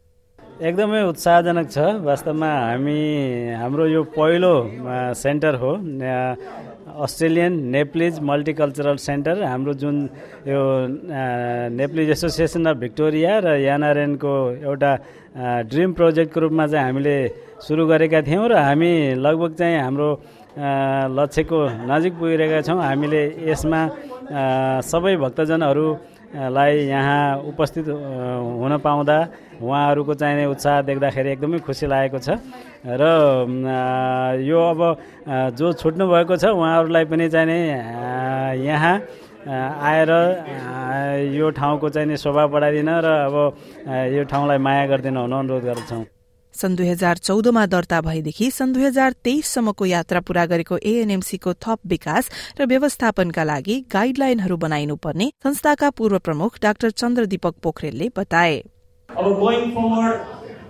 एकदमै 0.56 1.00
उत्साहजनक 1.12 1.66
छ। 1.68 2.00
वास्तवमा 2.00 2.48
हामी 2.48 3.00
हाम्रो 3.60 3.84
यो 3.92 4.02
पहिलो 4.08 4.52
सेन्टर 5.12 5.54
हो। 5.60 5.72
Australian 6.96 7.52
Nepalese 7.76 8.20
multicultural 8.24 8.96
centre. 8.96 9.36
हाम्रो 9.44 9.72
जुन 9.76 9.96
यो 10.48 10.60
नेप्लिज 11.76 12.08
एसोसिएसन 12.16 12.72
अफ 12.72 12.76
भिक्टोरिया 12.88 13.32
र 13.44 13.46
एनआरएनको 13.68 14.32
एउटा 14.64 14.92
ड्रिम 15.68 15.92
प्रोजेक्टको 15.92 16.40
रूपमा 16.40 16.64
चाहिँ 16.72 16.84
हामीले 16.88 17.16
सुरु 17.60 17.84
गरेका 17.92 18.20
थियौँ 18.24 18.48
र 18.48 18.56
हामी 18.56 19.20
लगभग 19.20 19.52
चाहिँ 19.60 19.76
हाम्रो 19.76 20.08
लक्ष्यको 21.20 21.58
नजिक 21.84 22.12
पुगिरहेका 22.16 22.60
छौँ। 22.64 22.80
हामीले 22.80 23.22
यसमा 23.44 23.80
सबै 24.88 25.14
भक्तजनहरूलाई 26.26 26.76
यहाँ 26.86 27.38
उपस्थित 27.46 27.88
हुन 27.88 28.76
पाउँदा 28.78 29.18
उहाँहरूको 29.62 30.14
चाहिने 30.14 30.44
उत्साह 30.46 30.82
देख्दाखेरि 30.82 31.30
एकदमै 31.30 31.58
खुसी 31.62 31.86
लागेको 31.86 32.18
छ। 32.18 32.28
र 32.82 33.02
यो 34.42 34.60
अब 34.60 34.80
जो 35.54 35.72
छुट्नु 35.72 36.04
भएको 36.06 36.36
छ 36.36 36.44
उहाँहरूलाई 36.50 37.04
पनि 37.06 37.28
चाहिने 37.30 37.58
यहाँ 38.58 38.94
आएर 39.46 40.10
यो 41.30 41.50
ठाउँको 41.50 41.88
चाहिँ 41.88 42.16
शोभा 42.16 42.46
बढाइदिन 42.46 42.90
र 42.90 43.06
अब 43.30 43.36
यो 44.12 44.24
ठाउँलाई 44.26 44.58
माया 44.58 44.86
गरिदिन 44.86 45.16
हुन 45.16 45.32
अनुरोध 45.32 45.64
गर्छौँ 45.64 46.04
सन् 46.56 46.76
दुई 46.76 46.88
हजार 46.88 47.16
चौधमा 47.18 47.64
दर्ता 47.66 48.00
भएदेखि 48.00 48.50
सन् 48.50 48.72
दुई 48.72 48.84
हजार 48.84 49.14
तेइससम्मको 49.24 49.86
यात्रा 49.86 50.20
पूरा 50.28 50.44
गरेको 50.46 50.78
एएनएमसीको 50.92 51.52
थप 51.64 51.78
विकास 51.86 52.30
र 52.60 52.66
व्यवस्थापनका 52.66 53.44
लागि 53.44 53.76
गाइडलाइनहरू 53.92 54.56
बनाइनुपर्ने 54.64 55.30
संस्थाका 55.44 55.90
पूर्व 55.98 56.18
प्रमुख 56.26 56.58
डाक्टर 56.62 56.90
चन्द्र 57.02 57.26
दीपक 57.26 57.54
पोखरेलले 57.62 58.10
बताए। 58.16 58.56
अब 59.08 59.26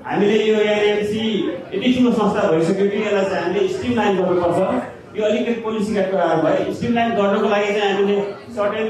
हामीले 0.06 0.36
यो 0.44 0.58
एएनएमसी 0.62 1.22
यति 1.74 1.92
ठुलो 1.92 2.10
संस्था 2.12 2.42
भइसक्यो 2.50 2.86
कि 2.90 2.98
यसलाई 2.98 3.24
चाहिँ 3.24 3.42
हामीले 3.42 3.68
स्ट्रिम 3.68 3.92
गर्नुपर्छ। 3.98 4.58
यो 5.16 5.22
अलिकति 5.24 5.60
पोलिसीका 5.62 6.02
कुराहरू 6.10 6.42
भयो 6.42 6.74
स्ट्रिम 6.74 6.94
गर्नको 6.94 7.48
लागि 7.48 7.72
चाहिँ 7.78 7.92
हामीले 7.92 8.18
सर्टेन 8.56 8.86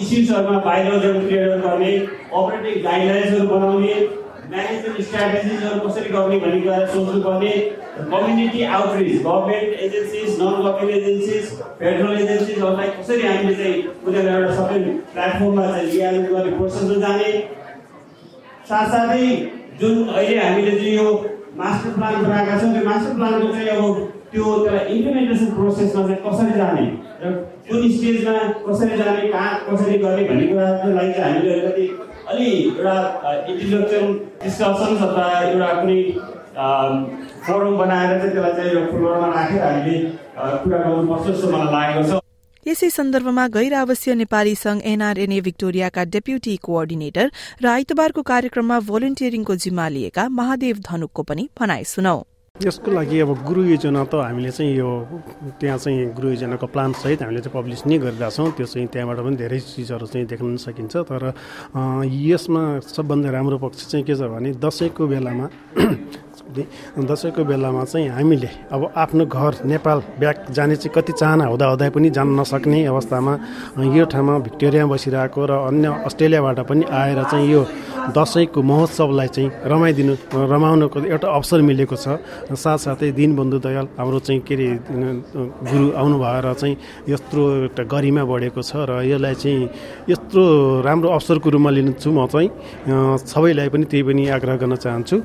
इस्युजहरूमा 0.00 0.58
बायोलोजीहरू 0.64 1.20
क्लियर 1.20 1.52
गर्ने 1.66 1.92
अपरेटिङ 2.40 2.82
गाइडलाइन्सहरू 2.84 3.46
बनाउने 3.52 3.94
म्यानेजमेन्ट 4.50 5.02
स्ट्राटेजिजहरू 5.06 5.80
कसरी 5.80 6.08
गर्ने 6.12 6.38
भन्ने 6.40 6.60
कुरा 6.60 6.86
सोच्नुपर्ने 6.92 7.50
community 7.98 8.62
outreach 8.76 9.20
government 9.26 9.82
agencies 9.86 10.40
non 10.40 10.56
government 10.64 10.96
agencies 11.00 11.52
federal 11.80 12.16
एजेन्सिजहरूलाई 12.22 12.90
कसरी 12.96 13.26
हामीले 13.26 13.54
चाहिँ 13.60 13.84
उनीहरूलाई 14.06 14.40
एउटा 14.40 14.56
सबै 14.56 14.80
प्लेटफर्ममा 15.12 15.66
चाहिँ 15.68 15.86
लिएर 15.90 16.18
गर्ने 16.32 16.56
प्रोसेसमा 16.56 16.98
जाने 17.04 17.30
साथसाथै 18.70 19.30
जुन 19.80 20.02
अहिले 20.08 20.40
हामीले 20.40 20.76
चाहिँ 20.78 20.96
यो 20.96 21.06
मास्टर 21.56 21.96
प्लान 21.98 22.22
बनाएका 22.24 22.60
छौँ 22.60 22.72
त्यो 22.74 22.84
मास्टर 22.90 23.14
प्लानको 23.14 23.52
चाहिँ 23.52 23.68
अब 23.68 24.04
त्यो 24.32 24.44
त्यसलाई 24.58 24.98
इम्प्लिमेन्टेसन 24.98 25.54
प्रोसेसमा 25.54 26.06
चाहिँ 26.06 26.22
कसरी 26.26 26.58
जाने 26.58 26.86
र 27.22 27.32
कुन 27.66 27.90
स्टेजमा 27.96 28.38
कसरी 28.66 28.96
जाने 28.98 29.28
कहाँ 29.32 29.56
कसरी 29.66 29.98
गर्ने 30.04 30.28
भन्ने 30.28 30.46
कुराको 30.46 30.94
लागि 30.94 31.12
चाहिँ 31.12 31.34
हामीले 31.34 31.60
अलिकति 31.60 32.09
अलि 32.30 32.50
एउटा 32.62 32.94
इन्टेलेक्चुअल 33.50 34.12
डिस्कसन 34.42 34.96
अथवा 35.06 35.26
एउटा 35.50 35.72
कुनै 35.80 36.00
फोरम 37.46 37.76
बनाएर 37.78 38.18
चाहिँ 38.18 38.32
त्यसलाई 38.32 38.52
चाहिँ 38.56 38.70
एउटा 38.70 38.96
फ्लोरमा 38.96 39.28
राखेर 39.34 39.62
हामीले 39.62 39.98
कुरा 40.62 40.78
गर्नुपर्छ 40.78 41.26
जस्तो 41.28 41.50
मलाई 41.52 41.72
लागेको 41.74 42.08
छ। 42.10 42.22
यसै 42.66 42.88
सन्दर्भमा 42.90 43.46
गैर 43.56 43.74
आवासीय 43.74 44.14
नेपाली 44.14 44.54
संघ 44.62 44.80
एनआरएनए 44.86 45.40
भिक्टोरियाका 45.48 46.04
डेप्युटी 46.14 46.56
कोअर्डिनेटर 46.66 47.30
र 47.62 47.66
आइतबारको 47.76 48.22
कार्यक्रममा 48.32 48.80
भोलिन्टियरिङको 48.90 49.54
जिम्मा 49.64 49.88
लिएका 49.94 50.28
महादेव 50.40 50.76
धनुकको 50.90 51.22
पनि 51.30 51.48
भनाइ 51.60 51.84
सुनौ। 51.92 52.18
यसको 52.58 52.90
लागि 52.90 53.18
अब 53.22 53.30
गुरु 53.46 53.62
योजना 53.64 54.02
त 54.10 54.14
हामीले 54.26 54.50
चाहिँ 54.50 54.74
यो 54.74 54.90
त्यहाँ 55.62 55.78
चाहिँ 55.78 56.12
गुरु 56.12 56.28
योजनाको 56.34 56.66
प्लानसहित 56.66 57.22
हामीले 57.22 57.40
चाहिँ 57.40 57.54
पब्लिस 57.56 57.86
नै 57.86 57.98
गरिरहेछौँ 58.02 58.50
त्यो 58.52 58.66
चाहिँ 58.66 58.88
त्यहाँबाट 58.90 59.18
पनि 59.24 59.36
धेरै 59.38 59.58
चिजहरू 59.70 60.06
चाहिँ 60.10 60.26
देख्न 60.26 60.56
सकिन्छ। 60.58 60.94
तर 61.08 61.22
यसमा 62.02 62.62
सबभन्दा 62.84 63.30
राम्रो 63.30 63.56
पक्ष 63.64 63.86
चाहिँ 63.94 64.04
के 64.04 64.14
छ 64.18 64.26
भने 64.26 64.50
दसैँको 64.60 65.06
बेलामा 65.08 65.46
दसैँको 67.10 67.44
बेलामा 67.44 67.84
चाहिँ 67.84 68.08
हामीले 68.08 68.48
अब 68.72 68.82
आफ्नो 68.96 69.24
घर 69.26 69.52
नेपाल 69.64 69.98
ब्याक 70.20 70.50
जाने 70.50 70.76
चाहिँ 70.76 70.92
कति 70.94 71.12
चाहना 71.12 71.44
हुँदा 71.46 71.66
हुँदै 71.70 71.90
पनि 71.90 72.10
जान 72.10 72.28
नसक्ने 72.40 72.84
अवस्थामा 72.86 73.32
यो 73.96 74.04
ठाउँमा 74.12 74.38
भिक्टोरियामा 74.46 74.92
बसिरहेको 74.94 75.40
र 75.46 75.52
अन्य 75.68 75.88
अस्ट्रेलियाबाट 76.08 76.58
पनि 76.68 76.84
आएर 76.90 77.22
चाहिँ 77.30 77.46
यो 77.52 77.62
दसैँको 78.16 78.62
महोत्सवलाई 78.62 79.28
चाहिँ 79.28 79.50
रमाइदिनु 79.70 80.14
रमाउनुको 80.52 80.98
एउटा 81.14 81.28
अवसर 81.28 81.60
मिलेको 81.62 81.96
छ। 81.96 82.18
साथसाथै 82.50 83.10
दिनबन्धु 83.12 83.58
दयाल 83.58 83.86
हाम्रो 83.98 84.18
चाहिँ 84.26 84.40
के 84.42 84.54
अरे 84.54 84.68
गुरु 85.70 85.86
आउनु 86.00 86.16
भएर 86.18 86.46
चाहिँ 86.54 86.76
यत्रो 87.08 87.42
एउटा 87.70 87.82
गरिमा 87.92 88.24
बढेको 88.24 88.62
छ 88.62 88.72
र 88.88 89.02
यसलाई 89.06 89.34
चाहिँ 89.34 89.68
यत्रो 90.10 90.42
राम्रो 90.86 91.08
अवसरको 91.10 91.48
रूपमा 91.50 91.70
लिन्छु 91.70 92.10
म 92.10 92.26
चाहिँ। 92.26 92.48
सबैलाई 93.30 93.68
पनि 93.68 93.84
त्यही 93.90 94.02
पनि 94.02 94.22
आग्रह 94.36 94.56
गर्न 94.56 94.74
चाहन्छु। 94.76 95.16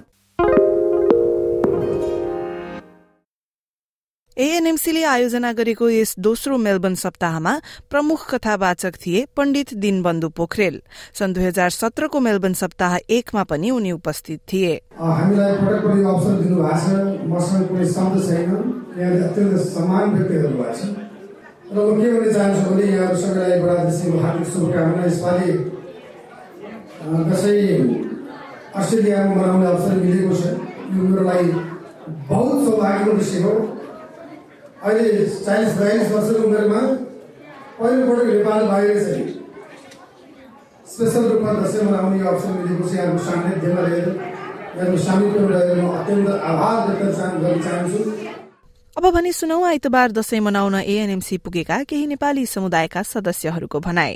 एएनएमसीले 4.37 5.03
आयोजना 5.07 5.51
गरेको 5.55 5.87
यस 5.89 6.19
दोस्रो 6.19 6.57
मेलबर्न 6.59 6.95
सप्ताहमा 6.99 7.53
प्रमुख 7.87 8.19
कथावाचक 8.29 8.95
थिए 8.99 9.19
पण्डित 9.31 9.73
दिनबन्धु 9.79 10.29
पोखरेल। 10.35 10.75
सन् 11.15 11.33
दुई 11.33 11.43
हजार 11.45 11.69
सत्रको 11.71 12.19
मेलबर्न 12.19 12.53
सप्ताह 12.59 12.97
एकमा 13.15 13.43
पनि 13.47 13.69
उनी 13.71 13.91
उपस्थित 13.95 14.39
थिए। 14.51 14.73
हामीलाई 14.91 15.53
पटक 15.55 15.87
पटक 15.87 16.03
अवसर 16.03 16.35
दिनुभएको 16.43 16.75
छ। 16.83 17.31
मसँग 17.31 17.63
कुनै 17.71 17.87
शब्द 17.95 18.15
छैन। 18.27 18.51
यहाँले 18.99 19.19
अत्यन्त 19.23 19.55
सम्मान 19.71 20.05
व्यक्त 20.11 20.31
गर्नुभएको 20.31 20.75
छ। 20.75 20.83
र 21.71 21.77
म 21.79 21.95
के 21.95 22.07
भन्न 22.11 22.33
चाहन्छु 22.35 22.69
भने 22.75 22.85
यहाँहरू 22.91 23.15
सबैलाई 23.15 23.59
बडा 23.63 23.75
दसैँको 23.87 24.17
हार्दिक 24.19 24.47
शुभकामना। 24.51 25.01
यसपालि 25.05 25.47
दसैँ 27.31 27.63
अस्ट्रेलियामा 28.75 29.31
मनाउने 29.31 29.65
अवसर 29.71 29.95
मिलेको 30.03 30.33
छ। 30.35 30.43
यो 30.91 30.99
मेरो 31.07 31.23
लागि 31.23 31.49
बहुत 32.29 32.55
सौभाग्यको 32.65 33.11
विषय 33.15 33.41
हो। 33.47 33.53
अहिले 34.85 35.25
चालिस 35.45 35.71
बयालिस 35.77 36.11
वर्षको 36.11 36.41
उमेरमा 36.47 36.81
पहिलोपटक 37.77 38.27
नेपाल 38.29 38.61
बाहिर 38.67 38.97
चाहिँ 39.05 39.25
स्पेसल 40.91 41.23
रूपमा 41.29 41.53
दसैँ 41.53 41.85
मनाउने 41.85 42.19
अवसर 42.21 42.51
मिलेको 42.57 42.83
छ। 42.89 42.93
यहाँको 42.95 43.23
सान्निध्यमा 43.25 43.81
रहेर 43.87 44.07
यहाँको 44.77 44.97
सामिप्यमा 45.05 45.49
रहेर 45.55 45.81
म 45.81 45.87
अत्यन्त 45.97 46.29
आभार 46.51 46.77
व्यक्त 46.87 47.19
गर्न 47.41 47.61
चाहन्छु। 47.65 47.99
अब 48.97 49.05
भने 49.15 49.31
सुनौ 49.31 49.57
आइतबार 49.65 50.11
दशैं 50.11 50.41
मनाउन 50.41 50.75
एएनएमसी 50.75 51.37
पुगेका 51.43 51.81
केही 51.89 52.05
नेपाली 52.07 52.45
समुदायका 52.45 53.01
सदस्यहरूको 53.03 53.79
भनाए 53.81 54.15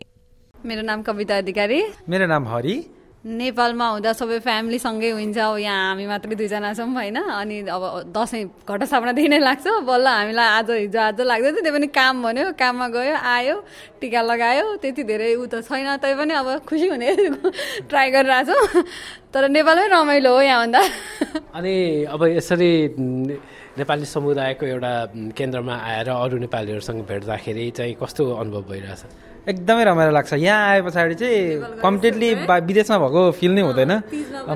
मेरो 0.55 0.81
नाम 0.85 1.01
कविता 1.01 1.37
अधिकारी। 1.37 1.81
मेरो 2.09 2.25
नाम 2.27 2.47
हरि। 2.47 2.75
नेपालमा 3.19 3.87
हुँदा 3.99 4.11
सबै 4.15 4.39
फ्यामिलीसँगै 4.39 5.09
हुन्छ 5.11 5.37
अब 5.37 5.57
यहाँ 5.59 5.91
हामी 5.91 6.05
मात्रै 6.07 6.35
दुईजना 6.39 6.71
छौँ 6.71 6.87
होइन? 6.87 7.19
अनि 7.19 7.67
अब 7.67 7.83
दसैँ 8.15 8.63
घटसापनादेखि 8.63 9.27
नै 9.27 9.39
लाग्छ। 9.43 9.67
बल्ल 9.83 10.07
हामीलाई 10.07 10.47
आज 10.47 10.69
हिजो 10.87 10.99
आज 11.03 11.19
लाग्दै 11.27 11.51
थियो। 11.51 11.63
त्यो 11.67 11.73
पनि 11.75 11.87
काम 11.91 12.15
भन्यो 12.23 12.45
काममा 12.55 12.87
गयो 12.95 13.15
आयो 13.19 13.55
टिका 13.99 14.21
लगायो। 14.23 14.65
त्यति 14.79 15.03
धेरै 15.03 15.35
ऊ 15.35 15.51
त 15.51 15.59
छैन 15.67 15.99
तै 15.99 16.15
पनि 16.15 16.33
अब 16.39 16.63
खुसी 16.63 16.87
हुने 16.87 17.07
ट्राई 17.91 18.07
गरिरहेको 18.15 18.55
छौँ 18.55 18.83
तर 19.35 19.51
नेपालमै 19.51 19.87
रमाइलो 19.91 20.31
हो 20.31 20.41
यहाँभन्दा। 20.41 20.81
अनि 21.59 21.75
अब 22.07 22.21
यसरी 22.39 22.71
नेपाली 22.95 24.05
समुदायको 24.15 24.65
एउटा 24.65 24.91
केन्द्रमा 25.35 25.75
आएर 25.75 26.07
अरू 26.07 26.37
नेपालीहरूसँग 26.47 27.03
भेट्दाखेरि 27.03 27.69
चाहिँ 27.75 27.93
कस्तो 27.99 28.23
अनुभव 28.31 28.63
भइरहेछ? 28.71 29.03
एकदमै 29.47 29.83
रमाइलो 29.83 30.11
लाग्छ। 30.11 30.33
यहाँ 30.33 30.59
आए 30.67 30.81
पछाडि 30.81 31.15
चाहिँ 31.15 31.79
कम्प्लिटली 31.79 32.29
विदेशमा 32.43 32.97
भएको 32.99 33.21
फिल 33.39 33.51
नै 33.55 33.61
हुँदैन। 33.61 33.93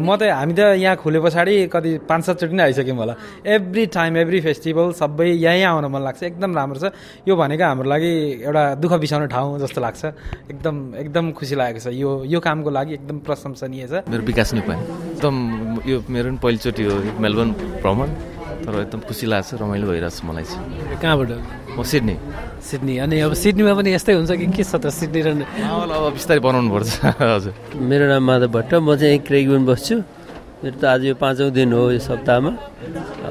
म 0.01 0.09
त 0.19 0.27
हामी 0.27 0.53
त 0.53 0.75
यहाँ 0.75 0.95
खुले 0.99 1.19
पछाडि 1.23 1.55
कति 1.71 1.91
पाँच 2.09 2.21
सातचोटि 2.25 2.53
नै 2.53 2.63
आइसक्यौँ 2.63 2.97
होला। 2.97 3.13
एभ्री 3.45 3.83
टाइम 3.95 4.17
एभ्री 4.17 4.39
फेस्टिभल 4.41 4.91
सबै 4.99 5.29
यहीँ 5.39 5.63
आउन 5.63 5.85
मन 5.87 6.01
लाग्छ। 6.03 6.23
एकदम 6.23 6.51
राम्रो 6.55 6.79
छ। 6.79 6.85
यो 7.27 7.33
भनेको 7.35 7.63
हाम्रो 7.63 7.87
लागि 7.89 8.11
एउटा 8.43 8.63
दुःख 8.81 8.93
बिसाउने 8.99 9.27
ठाउँ 9.31 9.59
जस्तो 9.63 9.79
लाग्छ। 9.81 10.01
एकदम 10.51 10.75
एकदम 10.99 11.31
खुसी 11.31 11.55
लागेको 11.55 11.79
छ। 11.79 11.87
यो 11.93 12.09
यो 12.27 12.39
कामको 12.39 12.69
लागि 12.69 12.93
एकदम 12.99 13.17
प्रशंसनीय 13.23 13.87
छ। 13.87 13.93
मेरो 14.09 14.23
विकास 14.23 14.53
नेपाल 14.53 14.77
एकदम 15.17 15.35
यो 15.87 15.97
मेरो 16.09 16.27
पनि 16.29 16.39
पहिलोचोटि 16.43 16.83
हो 16.83 16.95
मेलबर्न 17.23 17.51
भ्रमण। 17.81 18.09
तर 18.63 18.73
एकदम 18.87 18.99
खुसी 19.03 19.25
लाग्छ 19.27 19.59
रमाइलो 19.59 19.85
भइरहेको 19.91 20.15
छ 20.15 20.23
मलाई 20.23 20.45
चाहिँ। 20.47 20.95
कहाँबाट? 21.01 21.31
म 21.75 21.83
सिडनी। 21.83 22.15
सिडनी 22.63 22.93
अनि 23.03 23.15
अब 23.27 23.33
सिडनीमा 23.43 23.73
पनि 23.75 23.89
यस्तै 23.93 24.13
हुन्छ 24.15 24.31
कि 24.39 24.47
के 24.55 24.63
छ 24.63 24.79
त 24.79 24.87
सिडनी 24.89 25.21
र 25.21 25.29
अब 25.43 26.03
बिस्तारै 26.15 26.39
बनाउनु 26.39 26.69
पर्छ 26.71 26.91
हजुर। 27.19 27.53
मेरो 27.75 28.05
नाम 28.07 28.23
माधव 28.23 28.49
भट्ट 28.55 28.71
म 28.79 28.95
चाहिँ 28.95 29.19
क्रेगुन 29.27 29.63
बस्छु। 29.67 29.95
मेरो 30.63 30.77
त 30.79 30.83
आज 30.87 31.01
यो 31.11 31.15
पाँचौँ 31.19 31.51
दिन 31.51 31.75
हो 31.75 31.91
यो 31.91 31.99
सप्ताहमा। 31.99 32.51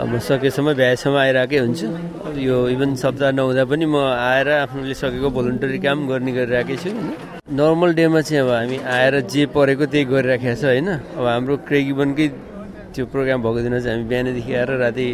म 0.04 0.12
सकेसम्म 0.20 0.68
भ्याएसम्म 0.76 1.16
आइरहेकै 1.16 1.58
हुन्छु। 1.64 1.88
यो 2.36 2.56
इभन 2.76 2.90
सप्ताह 3.00 3.30
नहुँदा 3.32 3.64
पनि 3.72 3.86
म 3.88 3.96
आएर 4.04 4.48
आफ्नोले 4.68 4.94
सकेको 5.00 5.28
भोलिन्टरी 5.32 5.78
काम 5.80 5.98
गर्ने 6.12 6.32
गरिरहेकै 6.36 6.76
छु 6.76 6.88
होइन। 6.92 7.08
नर्मल 7.56 7.90
डेमा 7.96 8.20
चाहिँ 8.20 8.44
अब 8.44 8.50
हामी 8.52 8.76
आएर 8.84 9.14
जे 9.32 9.42
परेको 9.48 9.84
त्यही 9.88 10.04
गरिराखेको 10.12 10.56
छ 10.60 10.64
होइन। 10.76 10.88
अब 11.16 11.24
हाम्रो 11.24 11.54
क्रेगिबनकै 11.68 12.26
त्यो 12.92 13.04
प्रोग्राम 13.08 13.40
भएको 13.40 13.60
दिन 13.64 13.74
चाहिँ 13.80 13.96
हामी 13.96 14.04
बिहानदेखि 14.12 14.52
आएर 14.52 14.70
राति 14.84 15.06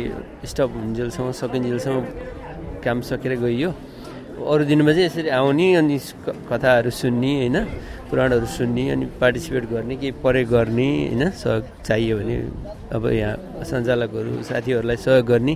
स्टप 0.51 0.71
हुन्जेलसम्म 0.75 1.29
सकिन्जेलसम्म 1.39 1.99
काम 2.83 2.99
सकेर 3.07 3.33
गइयो। 3.47 3.71
अरू 4.39 4.65
दिनमा 4.71 4.93
चाहिँ 4.93 5.07
यसरी 5.07 5.29
आउने 5.29 5.67
अनि 5.81 5.97
कथाहरू 6.51 6.91
सुन्ने 6.91 7.33
होइन? 7.39 7.57
पुराणहरू 8.09 8.47
सुन्ने 8.47 8.83
अनि 8.95 9.07
पार्टिसिपेट 9.21 9.65
गर्ने 9.73 9.95
केही 10.01 10.13
परे 10.25 10.43
गर्ने 10.55 10.89
होइन? 11.09 11.23
सहयोग 11.35 11.65
चाहियो 11.87 12.15
भने 12.19 12.37
अब 12.95 13.03
यहाँ 13.13 13.65
सञ्चालकहरू 13.69 14.31
साथीहरूलाई 14.49 14.97
सहयोग 14.97 15.27
गर्ने 15.27 15.55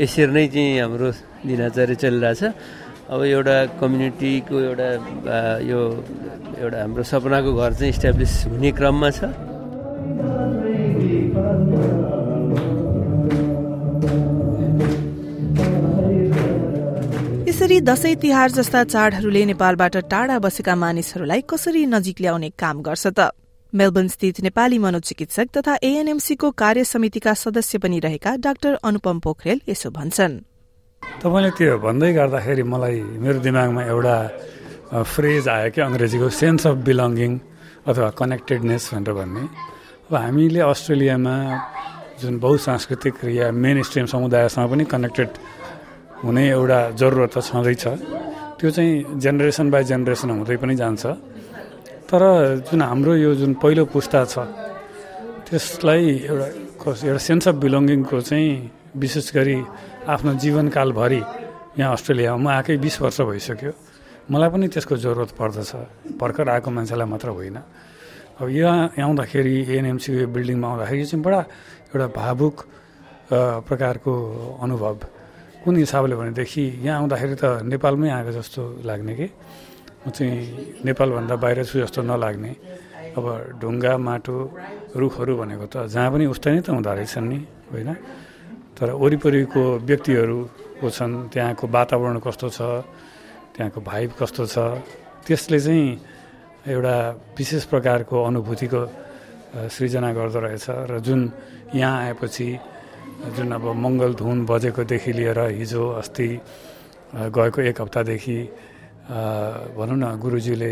यसरी 0.00 0.32
नै 0.34 0.46
चाहिँ 0.54 0.80
हाम्रो 0.80 1.08
दिनाचर्य 1.46 1.94
चलिरहेछ। 2.02 2.42
अब 3.12 3.20
एउटा 3.22 3.56
कम्युनिटीको 3.80 4.56
एउटा 4.68 4.88
यो 5.70 5.80
एउटा 6.58 6.78
हाम्रो 6.82 7.02
सपनाको 7.04 7.50
घर 7.52 7.72
चाहिँ 7.78 7.92
इस्टाब्लिस 7.94 8.32
हुने 8.50 8.70
क्रममा 8.78 9.10
छ। 9.12 9.20
यसरी 17.74 17.86
दशैं 17.90 18.16
तिहार 18.22 18.50
जस्ता 18.54 18.80
चाडहरूले 18.86 19.42
नेपालबाट 19.50 19.96
टाढा 20.06 20.38
बसेका 20.38 20.74
मानिसहरूलाई 20.78 21.40
कसरी 21.42 21.82
नजिक 21.90 22.20
ल्याउने 22.22 22.50
काम 22.54 22.76
गर्छ 22.86 23.06
त? 23.10 23.34
मेलबर्न 23.72 24.08
स्थित 24.14 24.36
नेपाली 24.46 24.78
मनोचिकित्सक 24.78 25.46
तथा 25.50 25.74
एएनएमसीको 25.82 26.50
कार्य 26.54 26.84
समितिका 26.86 27.34
सदस्य 27.34 27.78
पनि 27.82 27.98
रहेका 27.98 28.30
डाक्टर 28.46 28.78
अनुपम 28.78 29.18
पोखरेल 29.26 29.58
यसो 29.66 29.90
भन्छन्। 29.90 30.34
तपाईँले 31.18 31.50
त्यो 31.58 31.74
भन्दै 31.82 32.12
गर्दाखेरि 32.14 32.62
मलाई 32.62 32.98
मेरो 33.18 33.38
दिमागमा 33.42 33.82
एउटा 33.90 34.16
फ्रेज 35.10 35.42
आयो 35.50 35.70
कि 35.74 35.80
अङ्ग्रेजीको 35.82 36.28
सेन्स 36.30 36.62
अफ 36.70 36.74
बिलोङ्गिङ 36.86 37.32
अथवा 37.90 38.08
कनेक्टेडनेस 38.14 38.82
भनेर 38.94 39.12
भन्ने। 39.18 39.44
अब 40.06 40.14
हामीले 40.14 40.60
अस्ट्रेलियामा 40.62 41.34
जुन 42.22 42.34
बहुसांस्कृतिक 42.38 43.14
या 43.34 43.50
मेन 43.50 43.82
स्ट्रिम 43.82 44.06
समुदायसँग 44.14 44.70
पनि 44.70 44.84
कनेक्टेड 44.94 45.30
हुने 46.24 46.42
एउटा 46.50 46.78
जरुरत 46.96 47.30
त 47.36 47.38
छँदैछ। 47.44 47.84
त्यो 48.58 48.68
चाहिँ 48.70 49.20
जेनेरेसन 49.20 49.66
बाई 49.70 49.84
जेनेरेसन 49.84 50.30
हुँदै 50.40 50.56
पनि 50.56 50.74
जान्छ। 50.80 51.04
तर 52.08 52.22
जुन 52.68 52.80
हाम्रो 52.82 53.12
यो 53.20 53.30
जुन 53.40 53.52
पहिलो 53.60 53.84
पुस्ता 53.92 54.20
छ 54.32 54.34
त्यसलाई 55.46 56.04
एउटा 56.30 56.46
एउटा 56.80 57.20
सेन्स 57.28 57.44
अफ 57.48 57.54
बिलोङ्गिङको 57.64 58.16
चाहिँ 58.20 58.50
विशेष 58.96 59.26
गरी 59.36 59.58
आफ्नो 60.08 60.30
जीवनकालभरि 60.42 61.20
यहाँ 61.78 61.92
अस्ट्रेलियामा 61.92 62.38
म 62.40 62.46
आएकै 62.56 62.76
बिस 62.80 62.96
वर्ष 63.02 63.18
भइसक्यो। 63.28 63.72
मलाई 64.30 64.48
पनि 64.52 64.66
त्यसको 64.72 64.94
जरुरत 64.96 65.30
पर्दछ। 65.36 65.70
भर्खर 66.16 66.46
आएको 66.48 66.68
मान्छेलाई 66.70 67.08
मात्र 67.12 67.28
होइन। 67.36 67.58
अब 68.40 68.48
यहाँ 68.48 68.96
आउँदाखेरि 68.96 69.54
एएनएमसीको 69.68 70.18
यो 70.24 70.28
बिल्डिङमा 70.32 70.66
आउँदाखेरि 70.68 71.04
चाहिँ 71.04 71.22
बडा 71.24 71.40
एउटा 71.92 72.06
भावुक 72.16 72.56
प्रकारको 73.68 74.12
अनुभव। 74.64 74.96
कुन 75.64 75.76
हिसाबले 75.80 76.14
भनेदेखि 76.20 76.64
यहाँ 76.84 77.00
आउँदाखेरि 77.00 77.36
त 77.40 77.44
नेपालमै 77.64 78.08
आएको 78.12 78.32
जस्तो 78.36 78.62
लाग्ने 78.84 79.14
कि? 79.16 79.26
म 80.04 80.12
चाहिँ 80.12 80.84
नेपालभन्दा 80.84 81.34
बाहिर 81.40 81.64
छु 81.64 81.80
जस्तो 81.80 82.00
नलाग्ने। 82.04 82.52
अब 83.16 83.26
ढुङ्गा 83.64 83.92
माटो 83.96 84.36
रुखहरू 85.00 85.32
भनेको 85.40 85.66
त 85.72 85.88
जहाँ 85.88 86.10
पनि 86.12 86.24
उस्तै 86.28 86.50
नै 86.52 86.60
त 86.60 86.68
हुँदो 86.68 86.92
रहेछन् 86.92 87.28
नि 87.32 87.38
होइन? 87.72 87.90
तर 88.76 88.88
वरिपरिको 88.92 89.62
व्यक्तिहरूको 89.88 90.86
छन् 90.92 91.32
त्यहाँको 91.32 91.64
वातावरण 91.64 92.16
कस्तो 92.20 92.48
छ 92.52 92.60
त्यहाँको 93.56 93.80
भाइब 93.80 94.10
कस्तो 94.20 94.44
छ 94.44 94.56
त्यसले 95.24 95.58
चाहिँ 95.64 95.86
एउटा 96.68 96.96
विशेष 97.38 97.64
प्रकारको 97.72 98.16
अनुभूतिको 98.28 98.80
सृजना 99.72 100.12
गर्दो 100.12 100.38
रहेछ। 100.44 100.66
र 100.90 101.00
जुन 101.00 101.20
यहाँ 101.72 101.96
आएपछि 102.04 102.48
जुन 103.24 103.52
अब 103.56 103.64
मङ्गल 103.84 104.12
धुन 104.20 104.44
बजेकोदेखि 104.44 105.12
लिएर 105.12 105.40
हिजो 105.56 105.82
अस्ति 106.00 106.28
गएको 107.32 107.60
एक 107.70 107.80
हप्तादेखि 107.80 108.38
भनौँ 109.76 109.96
न 109.96 110.04
गुरुजीले 110.20 110.70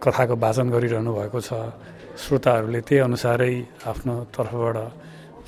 कथाको 0.00 0.34
वाचन 0.40 0.66
गरिरहनु 0.72 1.12
भएको 1.12 1.40
छ। 1.40 1.50
श्रोताहरूले 2.16 2.80
त्यही 2.80 3.00
अनुसारै 3.08 3.52
आफ्नो 3.92 4.14
तर्फबाट 4.32 4.76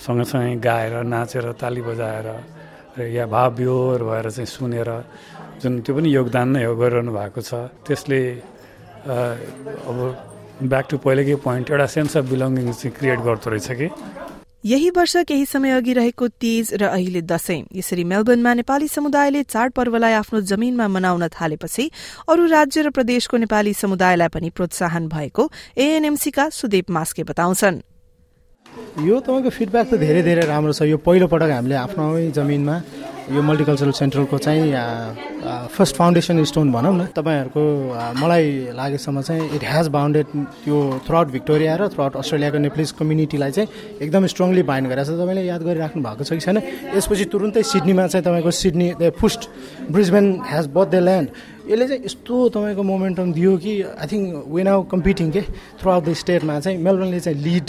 सँगसँगै 0.04 0.54
गाएर 0.60 0.94
नाचेर 1.08 1.46
ताली 1.56 1.82
बजाएर 1.88 2.28
र 2.98 3.08
या 3.08 3.24
भाव 3.24 3.48
विहोर 3.56 4.00
भएर 4.04 4.26
चाहिँ 4.28 4.46
सुनेर 4.52 4.90
जुन 5.64 5.80
त्यो 5.80 5.92
पनि 5.96 6.08
योगदान 6.12 6.48
नै 6.54 6.64
हो 6.68 6.76
गरिरहनु 6.76 7.12
भएको 7.16 7.40
छ। 7.40 7.72
त्यसले 7.88 8.20
अब 9.88 9.98
ब्याक 10.60 10.84
टु 10.90 10.96
पहिलेकै 11.00 11.36
पोइन्ट 11.40 11.66
एउटा 11.72 11.86
सेन्स 11.88 12.12
अफ 12.20 12.24
बिलोङ्गिङ 12.30 12.66
चाहिँ 12.72 12.92
क्रिएट 12.98 13.20
गर्दो 13.24 13.48
रहेछ 13.48 13.68
कि? 13.80 13.88
यही 14.68 14.90
वर्ष 14.90 15.16
केही 15.16 15.44
समय 15.46 15.70
अघि 15.70 15.92
रहेको 15.92 16.28
तीज 16.28 16.74
र 16.74 16.84
अहिले 16.84 17.22
दशैं 17.22 17.64
यसरी 17.74 18.04
मेलबर्नमा 18.04 18.52
नेपाली 18.54 18.88
समुदायले 18.88 19.42
चाडपर्वलाई 19.42 20.12
आफ्नो 20.12 20.40
जमीनमा 20.40 20.88
मनाउन 20.88 21.28
थालेपछि 21.28 21.90
अरू 22.28 22.46
राज्य 22.46 22.82
र 22.82 22.90
प्रदेशको 22.90 23.36
नेपाली 23.36 23.74
समुदायलाई 23.74 24.28
पनि 24.28 24.50
प्रोत्साहन 24.50 25.08
भएको 25.08 25.50
एएनएमसीका 25.78 26.48
सुदेव 26.50 26.84
मास्के 26.90 27.24
बताउँछन्। 27.24 27.80
यो 28.98 29.14
तपाईँको 29.20 29.50
फिडब्याक 29.50 29.86
त 29.90 29.94
धेरै 29.98 30.22
धेरै 30.22 30.44
राम्रो 30.46 30.72
छ। 30.72 30.82
यो 30.90 30.98
पहिलोपटक 30.98 31.50
हामीले 31.50 31.76
आफ्नै 31.86 32.30
जमिनमा 32.34 32.76
यो 33.28 33.40
मल्टिकल्चरल 33.44 33.92
सेन्ट्रलको 33.92 34.36
चाहिँ 34.40 34.72
फर्स्ट 35.76 35.94
फाउन्डेसन 35.96 36.42
स्टोन 36.48 36.72
भनौँ 36.72 36.94
न। 36.96 37.02
तपाईँहरूको 37.12 37.62
मलाई 38.18 38.72
लागेसम्म 38.74 39.20
चाहिँ 39.20 39.44
इट 39.54 39.62
हेज 39.64 39.86
बााउन्डेड 39.92 40.26
त्यो 40.64 40.76
थ्रु 41.06 41.14
आउट 41.16 41.28
भिक्टोरिया 41.36 41.76
र 41.76 41.88
थ्रु 41.92 42.02
आउट 42.02 42.16
अस्ट्रेलियाको 42.16 42.58
नेप्लिज 42.58 42.90
कम्युनिटीलाई 42.98 43.50
चाहिँ 43.52 43.68
एकदम 44.02 44.26
स्ट्रङली 44.32 44.62
बाइन्ड 44.64 44.88
गरेर 44.88 45.04
तपाईँले 45.04 45.42
याद 45.44 45.62
गरिराख्नु 45.62 46.02
भएको 46.02 46.24
छ 46.24 46.30
कि 46.32 46.40
छैन? 46.40 46.58
यसपछि 46.96 47.24
तुरुन्तै 47.28 47.62
सिडनीमा 47.62 48.06
चाहिँ 48.08 48.24
तपाईँको 48.24 48.50
Sydney 48.50 48.88
the 48.96 49.12
first 49.20 49.40
Brisbane 49.92 50.26
has 50.48 50.66
both 50.72 50.88
the 50.88 50.94
land 51.04 51.28
यसले 51.68 51.86
चाहिँ 51.86 52.02
यस्तो 52.08 52.34
तपाईँको 52.48 52.82
मोमेन्टम 52.82 53.26
दियो 53.36 53.52
कि 53.60 53.72
I 53.92 54.06
think 54.08 54.48
when 54.48 54.68
our 54.72 54.80
competing 54.88 55.30
के? 55.36 55.42
थ्रु 55.76 55.88
आउट 55.92 56.04
द 56.08 56.12
स्टेटमा 56.16 56.58
चाहिँ 56.64 56.80
मेलबर्नले 56.80 57.20
चाहिँ 57.20 57.38
लिड 57.44 57.68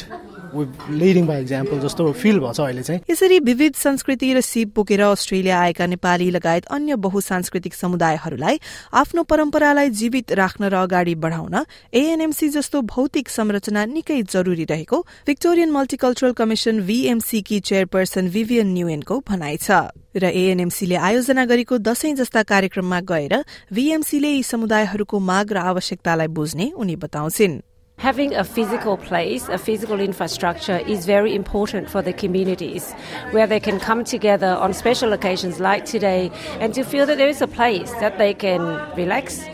लिडिङ 0.54 1.26
बाई 1.28 1.44
जस्तो 1.46 2.12
फिल 2.14 2.40
अहिले 2.40 2.84
चाहिँ। 2.84 3.02
यसरी 3.10 3.40
विविध 3.40 3.74
संस्कृति 3.76 4.34
र 4.34 4.42
सिप 4.42 4.74
बोकेर 4.76 5.02
अस्ट्रेलिया 5.04 5.60
आएका 5.60 5.86
नेपाली 5.86 6.30
लगायत 6.32 6.66
अन्य 6.68 6.96
बहुसांस्कृतिक 6.98 7.74
समुदायहरूलाई 7.74 8.60
आफ्नो 8.94 9.24
परम्परालाई 9.24 9.90
जीवित 9.90 10.32
राख्न 10.34 10.64
र 10.66 10.76
अगाडि 10.82 11.16
बढ़ाउन 11.16 11.56
एएनएमसी 11.94 12.50
जस्तो 12.50 12.82
भौतिक 12.82 13.30
संरचना 13.30 13.86
निकै 13.86 14.22
जरूरी 14.26 14.66
रहेको 14.66 14.98
विक्टोरियन 15.28 15.72
मल्टिकल्चरल 15.72 16.34
कमिशन 16.34 16.80
वीएमसी 16.82 17.42
की 17.42 17.60
चेयरपर्सन 17.62 18.28
विभियन 18.30 18.74
न्युएनको 18.74 19.20
भनाइ 19.30 19.58
छ। 19.58 19.94
र 20.16 20.26
एएनएमसीले 20.26 20.96
आयोजना 20.98 21.46
गरेको 21.46 21.78
दशैं 21.78 22.16
जस्ता 22.16 22.44
कार्यक्रममा 22.44 23.00
गएर 23.06 23.34
वीएमसीले 23.72 24.30
यी 24.30 24.44
समुदायहरूको 24.44 25.20
माग 25.22 25.54
र 25.54 25.58
आवश्यकतालाई 25.70 26.28
बुझ्ने 26.28 26.72
उनी 26.76 26.96
बताउँछिन्। 26.96 27.62
Having 28.00 28.34
a 28.34 28.46
physical 28.46 28.96
place, 28.98 29.48
a 29.50 29.58
physical 29.58 30.00
infrastructure 30.00 30.78
is 30.88 31.06
very 31.06 31.36
important 31.36 31.90
for 31.90 32.02
the 32.02 32.14
communities 32.14 32.94
where 33.32 33.46
they 33.46 33.60
can 33.60 33.78
come 33.80 34.06
together 34.06 34.48
on 34.48 34.74
special 34.74 35.12
occasions 35.12 35.60
like 35.60 35.84
today 35.84 36.32
and 36.62 36.74
to 36.74 36.84
feel 36.84 37.06
that 37.06 37.18
there 37.18 37.28
is 37.28 37.42
a 37.42 37.48
place 37.48 37.92
that 38.00 38.18
they 38.18 38.34
can 38.34 38.62
relax. 38.96 39.46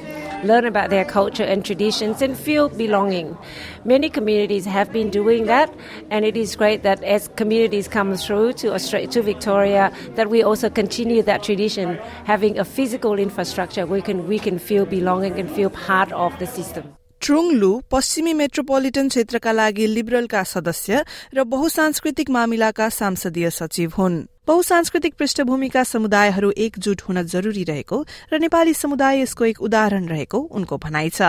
Learn 0.43 0.65
about 0.65 0.91
their 0.91 1.05
culture 1.05 1.43
and 1.43 1.65
traditions 1.65 2.21
and 2.21 2.37
feel 2.37 2.69
belonging. 2.69 3.35
Many 3.83 4.09
communities 4.11 4.65
have 4.65 4.91
been 4.91 5.09
doing 5.09 5.47
that, 5.47 5.73
and 6.11 6.23
it 6.23 6.37
is 6.37 6.55
great 6.55 6.83
that 6.83 7.03
as 7.03 7.29
communities 7.29 7.87
come 7.87 8.15
through 8.15 8.53
to 8.53 8.75
Australia, 8.75 9.07
to 9.07 9.23
Victoria, 9.23 9.91
that 10.13 10.29
we 10.29 10.43
also 10.43 10.69
continue 10.69 11.23
that 11.23 11.41
tradition, 11.41 11.97
having 12.25 12.59
a 12.59 12.65
physical 12.65 13.17
infrastructure 13.17 13.87
we 13.87 14.03
can 14.03 14.27
we 14.27 14.37
can 14.37 14.59
feel 14.59 14.85
belonging 14.85 15.39
and 15.39 15.49
feel 15.49 15.71
part 15.71 16.11
of 16.11 16.37
the 16.37 16.45
system. 16.45 16.95
ट्रुङलु 17.25 17.81
पश्चिमी 17.91 18.33
metropolitan 18.33 19.07
क्षेत्रका 19.07 19.51
लागि 19.51 19.85
लिबरलका 19.87 20.43
सदस्य 20.43 21.03
र 21.33 21.43
बहुसांस्कृतिक 21.43 22.29
मामिलाका 22.29 22.89
सांसदीय 22.89 23.49
सचिव 23.49 23.91
हुन्। 23.97 24.17
बहुसांस्कृतिक 24.47 25.13
पृष्ठभूमिका 25.19 25.83
समुदायहरू 25.83 26.51
एकजुट 26.57 27.01
हुन 27.01 27.17
जरूरी 27.23 27.63
रहेको 27.63 27.97
र 28.33 28.39
नेपाली 28.39 28.73
समुदाय 28.73 29.21
यसको 29.21 29.45
एक 29.45 29.61
उदाहरण 29.61 30.05
रहेको 30.05 30.37
उनको 30.37 30.77
भनाइ 30.77 31.09
छ। 31.09 31.21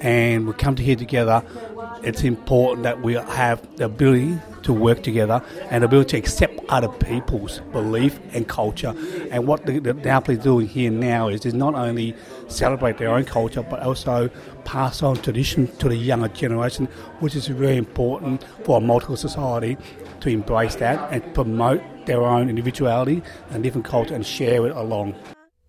and 0.00 0.46
we 0.46 0.52
come 0.54 0.74
to 0.76 0.82
here 0.82 0.96
together. 0.96 1.42
It's 2.02 2.22
important 2.24 2.84
that 2.84 3.02
we 3.02 3.14
have 3.14 3.76
the 3.76 3.84
ability 3.84 4.38
to 4.62 4.72
work 4.72 5.02
together 5.02 5.42
and 5.70 5.82
the 5.82 5.86
ability 5.86 6.10
to 6.10 6.18
accept 6.18 6.60
other 6.68 6.88
people's 6.88 7.60
belief 7.72 8.18
and 8.32 8.48
culture. 8.48 8.94
And 9.30 9.46
what 9.46 9.66
the, 9.66 9.78
the 9.78 9.94
Napoli 9.94 10.38
is 10.38 10.44
doing 10.44 10.66
here 10.68 10.90
now 10.90 11.28
is, 11.28 11.44
is 11.44 11.54
not 11.54 11.74
only 11.74 12.14
celebrate 12.48 12.98
their 12.98 13.10
own 13.10 13.24
culture 13.24 13.62
but 13.62 13.80
also 13.80 14.30
pass 14.64 15.02
on 15.02 15.16
tradition 15.16 15.66
to 15.78 15.88
the 15.88 15.96
younger 15.96 16.28
generation, 16.28 16.86
which 17.20 17.34
is 17.36 17.46
very 17.48 17.76
important 17.76 18.44
for 18.64 18.78
a 18.78 18.80
multicultural 18.80 19.18
society 19.18 19.76
to 20.20 20.28
embrace 20.28 20.76
that 20.76 21.12
and 21.12 21.34
promote 21.34 21.82
their 22.06 22.22
own 22.22 22.48
individuality 22.48 23.22
and 23.50 23.62
different 23.62 23.86
culture 23.86 24.14
and 24.14 24.26
share 24.26 24.66
it 24.66 24.76
along. 24.76 25.14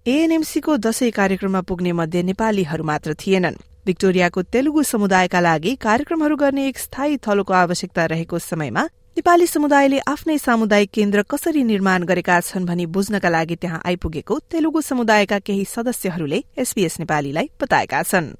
एएनएमसीको 0.08 0.78
Dashain 0.82 1.12
कार्यक्रममा 1.14 1.62
पुग्ने 1.70 1.92
मध्ये 1.94 2.22
नेपालीहरू 2.30 2.84
मात्र 2.84 3.14
थिएनन् 3.22 3.56
विक्टोरियाको 3.87 4.43
तेलुगु 4.55 4.83
समुदायका 4.93 5.41
लागि 5.49 5.75
कार्यक्रमहरू 5.87 6.37
गर्ने 6.45 6.67
एक 6.69 6.79
स्थायी 6.79 7.17
थलोको 7.27 7.53
आवश्यकता 7.65 8.07
रहेको 8.13 8.39
समयमा 8.47 8.83
नेपाली 9.17 9.47
समुदायले 9.47 9.99
आफ्नै 10.13 10.39
सामुदायिक 10.39 10.91
केन्द्र 10.95 11.23
कसरी 11.35 11.63
निर्माण 11.73 12.03
गरेका 12.11 12.41
छन् 12.49 12.67
भनी 12.71 12.87
बुझ्नका 12.97 13.29
लागि 13.37 13.57
त्यहाँ 13.63 13.81
आइपुगेको 13.93 14.39
तेलुगु 14.55 14.81
समुदायका 14.89 15.39
केही 15.47 15.65
सदस्यहरूले 15.77 16.43
एसपीएस 16.65 16.99
नेपालीलाई 17.01 17.51
बताएका 17.63 18.03
छन् 18.11 18.35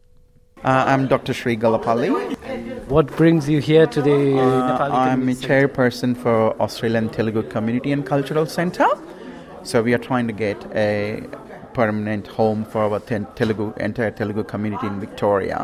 Uh, 0.59 0.85
I'm 0.91 1.03
Dr. 1.07 1.35
Sri 1.35 1.55
Galapalli. 1.55 2.07
What 2.89 3.11
brings 3.17 3.49
you 3.49 3.59
here 3.61 3.87
to 3.87 4.03
the 4.07 4.15
Uh, 4.15 4.47
Nepali 4.69 4.95
I'm 5.01 5.29
a 5.29 5.35
chairperson 5.43 6.17
for 6.17 6.37
Australian 6.67 7.11
Telugu 7.17 7.43
Community 7.51 7.93
and 7.93 8.07
Cultural 8.07 8.47
Centre. 8.47 8.89
So 9.63 9.83
we 9.83 9.95
are 9.95 10.03
trying 10.07 10.29
to 10.29 10.33
get 10.33 10.65
a 10.75 10.89
permanent 11.79 12.27
home 12.39 12.61
for 12.73 12.81
our 12.87 13.01
ten- 13.11 13.29
Telugu 13.41 13.67
entire 13.89 14.13
Telugu 14.21 14.43
community 14.53 14.87
in 14.93 14.99
Victoria. 15.07 15.59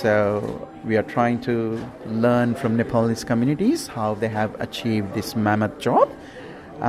So 0.00 0.12
we 0.88 0.94
are 1.00 1.06
trying 1.14 1.38
to 1.48 1.54
learn 2.24 2.50
from 2.60 2.72
Nepalese 2.80 3.24
communities 3.30 3.80
how 3.96 4.10
they 4.22 4.30
have 4.40 4.52
achieved 4.66 5.08
this 5.18 5.30
mammoth 5.46 5.76
job. 5.86 6.06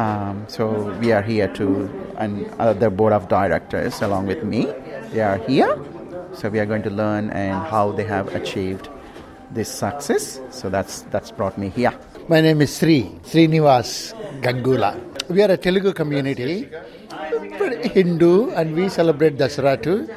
Um, 0.02 0.36
so 0.56 0.64
we 1.02 1.08
are 1.18 1.24
here 1.32 1.48
to, 1.60 1.66
and 2.24 2.34
other 2.68 2.90
board 3.00 3.14
of 3.18 3.24
directors 3.38 3.96
along 4.08 4.24
with 4.32 4.44
me, 4.54 4.62
they 5.14 5.24
are 5.32 5.40
here. 5.50 5.72
So 6.40 6.44
we 6.54 6.60
are 6.64 6.68
going 6.74 6.84
to 6.90 6.94
learn 7.04 7.26
and 7.44 7.56
how 7.74 7.86
they 7.98 8.06
have 8.16 8.28
achieved 8.42 8.86
this 9.58 9.70
success. 9.84 10.26
So 10.60 10.66
that's 10.76 10.96
that's 11.14 11.32
brought 11.40 11.58
me 11.64 11.70
here. 11.80 11.94
My 12.34 12.40
name 12.48 12.62
is 12.66 12.72
Sri, 12.80 13.00
Srinivas 13.32 13.90
Gangula. 14.46 14.92
We 15.36 15.42
are 15.46 15.52
a 15.52 15.58
Telugu 15.66 15.92
community, 16.02 16.70
Hindu, 17.94 18.52
and 18.52 18.76
we 18.76 18.90
celebrate 18.90 19.38
Dasara 19.38 19.82
too. 19.82 20.10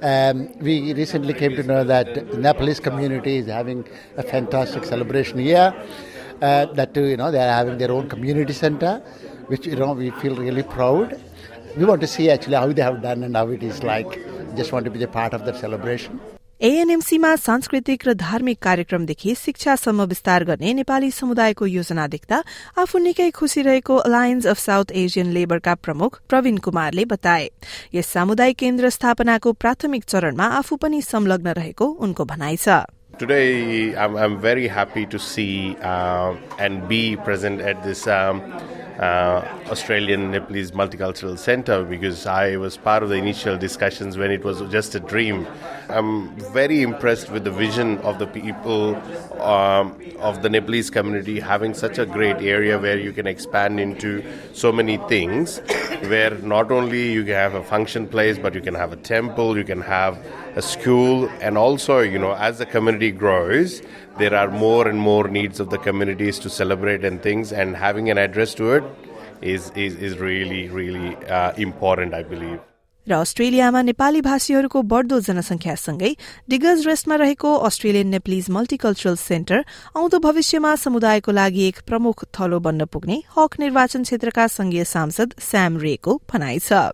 Um, 0.00 0.52
we 0.60 0.94
recently 0.94 1.34
came 1.34 1.56
to 1.56 1.62
know 1.62 1.84
that 1.84 2.14
the 2.14 2.38
Nepalese 2.38 2.80
community 2.80 3.38
is 3.38 3.46
having 3.46 3.86
a 4.16 4.22
fantastic 4.22 4.84
celebration 4.84 5.38
here. 5.38 5.74
Uh, 6.40 6.66
that 6.66 6.94
too, 6.94 7.04
you 7.04 7.16
know, 7.16 7.30
they 7.32 7.38
are 7.38 7.52
having 7.52 7.78
their 7.78 7.90
own 7.90 8.08
community 8.08 8.52
center, 8.52 9.02
which 9.48 9.66
you 9.66 9.74
know 9.74 9.92
we 9.92 10.10
feel 10.10 10.36
really 10.36 10.62
proud. 10.62 11.20
We 11.76 11.84
want 11.84 12.00
to 12.00 12.06
see 12.06 12.30
actually 12.30 12.54
how 12.54 12.72
they 12.72 12.82
have 12.82 13.02
done 13.02 13.24
and 13.24 13.36
how 13.36 13.48
it 13.48 13.62
is 13.62 13.82
like. 13.82 14.20
Just 14.56 14.72
want 14.72 14.84
to 14.84 14.90
be 14.90 15.02
a 15.02 15.08
part 15.08 15.34
of 15.34 15.44
that 15.46 15.56
celebration. 15.56 16.20
एएनएमसीमा 16.60 17.34
सांस्कृतिक 17.36 18.06
र 18.06 18.12
धार्मिक 18.18 18.58
कार्यक्रमदेखि 18.62 19.34
शिक्षासम्म 19.34 20.02
विस्तार 20.10 20.44
गर्ने 20.44 20.72
नेपाली 20.74 21.10
समुदायको 21.10 21.66
योजना 21.66 22.06
देख्दा 22.08 22.42
आफू 22.82 22.98
निकै 22.98 23.30
खुशी 23.30 23.62
रहेको 23.62 23.96
अलायन्स 24.02 24.46
अफ 24.46 24.58
साउथ 24.58 24.90
एसियन 24.90 25.30
लेबरका 25.32 25.74
प्रमुख 25.76 26.20
प्रवीण 26.28 26.58
कुमारले 26.58 27.04
बताए। 27.14 27.48
यस 27.94 28.06
सामुदायिक 28.10 28.56
केन्द्र 28.58 28.90
स्थापनाको 28.90 29.52
प्राथमिक 29.54 30.04
चरणमा 30.04 30.46
आफू 30.58 30.76
पनि 30.76 31.02
संलग्न 31.04 31.54
रहेको 31.54 31.86
उनको 31.86 32.24
भनाइ 32.26 32.56
छ। 32.56 32.82
Today, 33.18 33.96
I'm, 33.96 34.16
I'm 34.16 34.40
very 34.40 34.68
happy 34.68 35.04
to 35.06 35.18
see 35.18 35.76
uh, 35.82 36.36
and 36.56 36.88
be 36.88 37.16
present 37.16 37.60
at 37.60 37.82
this 37.82 38.06
um, 38.06 38.40
uh, 39.00 39.44
Australian 39.66 40.30
Nepalese 40.30 40.70
Multicultural 40.70 41.36
Center 41.36 41.82
because 41.84 42.26
I 42.26 42.56
was 42.56 42.76
part 42.76 43.02
of 43.02 43.08
the 43.08 43.16
initial 43.16 43.58
discussions 43.58 44.16
when 44.16 44.30
it 44.30 44.44
was 44.44 44.60
just 44.70 44.94
a 44.94 45.00
dream. 45.00 45.48
I'm 45.88 46.36
very 46.52 46.82
impressed 46.82 47.28
with 47.30 47.42
the 47.42 47.50
vision 47.50 47.98
of 47.98 48.20
the 48.20 48.26
people 48.28 48.94
um, 49.40 50.00
of 50.18 50.42
the 50.42 50.48
Nepalese 50.48 50.90
community 50.90 51.40
having 51.40 51.74
such 51.74 51.98
a 51.98 52.06
great 52.06 52.36
area 52.36 52.78
where 52.78 52.98
you 52.98 53.12
can 53.12 53.26
expand 53.26 53.80
into 53.80 54.22
so 54.52 54.70
many 54.70 54.96
things, 55.08 55.60
where 56.06 56.30
not 56.38 56.70
only 56.70 57.12
you 57.12 57.24
can 57.24 57.34
have 57.34 57.54
a 57.54 57.62
function 57.62 58.06
place, 58.06 58.38
but 58.38 58.54
you 58.54 58.60
can 58.60 58.74
have 58.74 58.92
a 58.92 58.96
temple, 58.96 59.56
you 59.56 59.64
can 59.64 59.80
have 59.80 60.16
a 60.54 60.62
school, 60.62 61.28
and 61.40 61.58
also, 61.58 62.00
you 62.00 62.18
know, 62.18 62.32
as 62.32 62.58
the 62.58 62.66
community 62.66 63.10
grows, 63.10 63.82
there 64.18 64.34
are 64.34 64.50
more 64.50 64.88
and 64.88 65.00
more 65.00 65.28
needs 65.28 65.60
of 65.60 65.70
the 65.70 65.78
communities 65.78 66.38
to 66.40 66.50
celebrate 66.50 67.04
and 67.04 67.22
things, 67.22 67.52
and 67.52 67.76
having 67.76 68.10
an 68.10 68.18
address 68.18 68.54
to 68.54 68.72
it 68.72 68.84
is 69.40 69.70
is, 69.76 69.94
is 69.96 70.18
really 70.18 70.68
really 70.68 71.16
uh, 71.26 71.52
important, 71.52 72.14
I 72.14 72.22
believe. 72.22 72.60
र 73.08 73.14
अस्ट्रेलियामा 73.14 73.82
नेपाली 73.82 74.20
भाषीहरूको 74.20 74.82
बढ़दो 74.92 75.20
जनसंख्यासँगै 75.28 76.10
डिगज 76.50 76.86
रेस्टमा 76.86 77.16
रहेको 77.22 77.54
Australian 77.68 78.08
Nepalese 78.16 78.50
multicultural 78.58 79.16
centre 79.22 79.64
आउँदो 79.96 80.18
भविष्यमा 80.28 80.74
समुदायको 80.84 81.32
लागि 81.40 81.66
एक 81.68 81.80
प्रमुख 81.88 82.24
थलो 82.38 82.60
बन्न 82.68 82.84
पुग्ने 82.92 83.20
हक 83.36 83.58
निर्वाचन 83.60 84.02
क्षेत्रका 84.08 84.46
संघीय 84.54 84.84
सांसद 84.94 85.34
स्याम 85.50 85.78
रेको 85.88 86.20
भनाइ 86.32 86.58
छ 86.70 86.88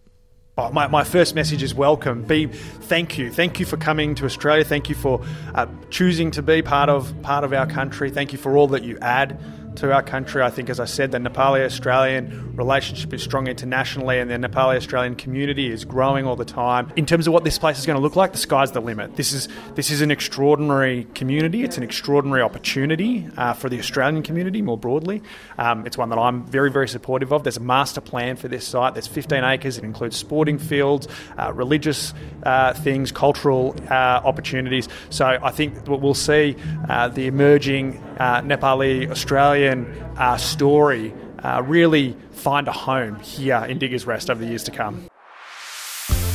Oh, 0.57 0.70
my, 0.70 0.87
my 0.87 1.03
first 1.03 1.35
message 1.35 1.64
is 1.64 1.74
welcome. 1.74 2.22
Be 2.22 2.46
thank 2.46 3.18
you, 3.18 3.29
thank 3.29 3.59
you 3.59 3.66
for 3.66 3.77
coming 3.77 4.14
to 4.14 4.24
Australia. 4.24 4.62
Thank 4.64 4.88
you 4.88 4.94
for 4.94 5.20
uh, 5.53 5.66
choosing 5.90 6.31
to 6.31 6.42
be 6.42 6.62
part 6.62 6.88
of 6.88 7.11
part 7.22 7.42
of 7.42 7.53
our 7.53 7.66
country. 7.66 8.09
Thank 8.09 8.33
you 8.33 8.38
for 8.38 8.57
all 8.57 8.68
that 8.68 8.85
you 8.85 8.96
add 9.00 9.37
to 9.77 9.93
our 9.93 10.03
country. 10.03 10.43
I 10.43 10.51
think, 10.51 10.71
as 10.71 10.81
I 10.81 10.85
said, 10.85 11.13
the 11.13 11.19
Nepali 11.19 11.65
Australian 11.65 12.57
relationship 12.57 13.13
is 13.13 13.23
strong 13.23 13.47
internationally, 13.47 14.19
and 14.19 14.31
the 14.31 14.37
Nepali 14.37 14.77
Australian 14.77 15.17
community 15.17 15.71
is 15.71 15.85
growing 15.85 16.27
all 16.27 16.37
the 16.37 16.45
time. 16.45 16.93
In 16.97 17.07
terms 17.07 17.27
of 17.27 17.33
what 17.33 17.45
this 17.45 17.59
place 17.59 17.79
is 17.79 17.87
going 17.87 17.97
to 17.97 18.03
look 18.03 18.17
like, 18.17 18.33
the 18.33 18.39
sky's 18.39 18.73
the 18.73 18.81
limit. 18.81 19.17
This 19.17 19.33
is 19.33 19.49
this 19.75 19.91
is 19.91 20.01
an 20.01 20.11
extraordinary 20.11 21.05
community. 21.15 21.65
It's 21.65 21.77
an 21.77 21.83
extraordinary 21.83 22.43
opportunity 22.43 23.27
uh, 23.37 23.55
for 23.55 23.69
the 23.69 23.79
Australian 23.79 24.23
community 24.23 24.63
more 24.63 24.79
broadly. 24.79 25.23
Um, 25.59 25.87
it's 25.87 25.99
one 25.99 26.11
that 26.11 26.19
I'm 26.19 26.45
very 26.45 26.71
very 26.71 26.89
supportive 26.89 27.33
of. 27.33 27.43
There's 27.43 27.57
a 27.57 27.61
master 27.61 28.01
plan 28.01 28.37
for 28.37 28.49
this 28.49 28.67
site. 28.67 28.95
There's 28.95 29.07
15 29.07 29.45
acres. 29.45 29.79
It 29.79 29.85
includes 29.85 30.17
sporting 30.17 30.59
fields, 30.59 31.09
uh, 31.39 31.53
religious 31.53 32.15
uh, 32.45 32.75
things, 32.75 33.13
cultural 33.13 33.77
uh, 33.91 34.21
opportunities. 34.25 34.89
So 35.11 35.39
I 35.43 35.51
think 35.51 35.87
we'll 35.87 36.15
see 36.15 36.57
uh, 36.89 37.09
the 37.09 37.27
emerging 37.27 38.03
uh, 38.19 38.43
Nepali 38.43 39.15
Australian 39.63 39.88
uh, 40.17 40.36
story 40.36 41.13
uh, 41.41 41.63
really 41.65 42.13
find 42.32 42.67
a 42.67 42.74
home 42.74 43.15
here 43.22 43.63
in 43.69 43.80
Diggers 43.80 44.06
Rest 44.06 44.30
over 44.30 44.43
the 44.43 44.50
years 44.50 44.65
to 44.65 44.72
come. 44.72 45.08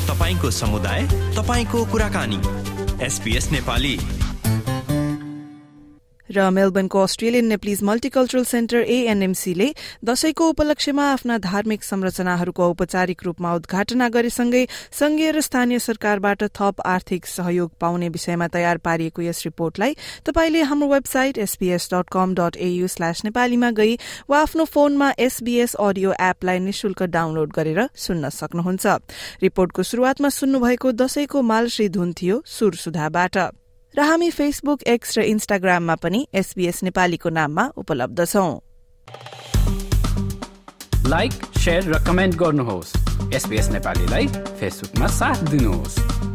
तपाईँको 0.09 0.51
समुदाय 0.51 1.03
तपाईँको 1.37 1.85
कुराकानी 1.93 2.41
SPS 3.05 3.51
Nepali 3.53 3.97
र 6.30 6.50
मेलबर्नको 6.52 7.00
Australian 7.02 7.46
Nepalese 7.46 7.84
multicultural 7.84 8.44
centre 8.46 8.82
एएनएमसीले 8.90 9.70
दशैंको 10.06 10.50
उपलक्ष्यमा 10.50 11.06
आफ्ना 11.12 11.38
धार्मिक 11.40 11.84
संरचनाहरूको 11.84 12.64
औपचारिक 12.66 13.24
रूपमा 13.26 13.54
उद्घाटन 13.56 14.08
गरेसँगै 14.10 14.66
संघीय 15.00 15.32
र 15.32 15.42
स्थानीय 15.42 15.80
सरकारबाट 15.80 16.44
थप 16.56 16.82
आर्थिक 16.86 17.26
सहयोग 17.28 17.72
पाउने 17.80 18.10
विषयमा 18.10 18.48
तयार 18.48 18.78
पारिएको 18.86 19.22
यस 19.22 19.44
रिपोर्टलाई 19.46 19.96
तपाईँले 20.26 20.62
हाम्रो 20.70 20.88
website 20.90 21.38
SBS 21.38 21.90
dot 21.94 22.10
com 22.12 22.34
dot 22.36 22.58
AU 22.58 22.88
slash 22.88 23.24
नेपालीमा 23.26 23.72
गई 23.72 23.98
वा 24.30 24.42
आफ्नो 24.42 24.66
फोनमा 24.66 25.12
एसबीएस 25.20 25.74
अडियो 25.80 26.14
एपलाई 26.22 26.60
निशुल्क 26.60 27.04
डाउनलोड 27.10 27.54
गरेर 27.54 27.90
सुन्न 27.96 28.30
सक्नुहुन्छ। 28.30 28.86
रिपोर्टको 29.42 29.84
शुरूआतमा 29.84 30.30
सुन्नुभएको 30.30 30.92
दशैंको 30.92 31.42
मालश्री 31.42 31.90
धुन 31.90 32.14
थियो 32.14 32.42
सुर 32.46 32.76
सुधाबाट। 32.76 33.38
र 33.98 34.02
हामी 34.02 34.30
फेसबुक 34.30 34.84
एक्स 34.84 35.18
र 35.18 35.22
इन्स्टाग्राममा 35.22 35.96
पनि 35.96 36.28
एसबीएस 36.34 36.84
नेपालीको 36.84 37.30
नाममा 37.30 37.64
उपलब्ध 37.78 38.26
छौं। 38.26 38.60
लाइक 41.10 41.34
र 41.68 42.04
कमेन्ट 42.08 42.36
गर्नुहोस्। 42.36 42.94
एसबीएस 43.34 43.70
नेपालीलाई 43.70 44.28
फेसबुकमा 44.28 45.08
साथ 45.08 45.44
दिनुहोस्। 45.50 46.29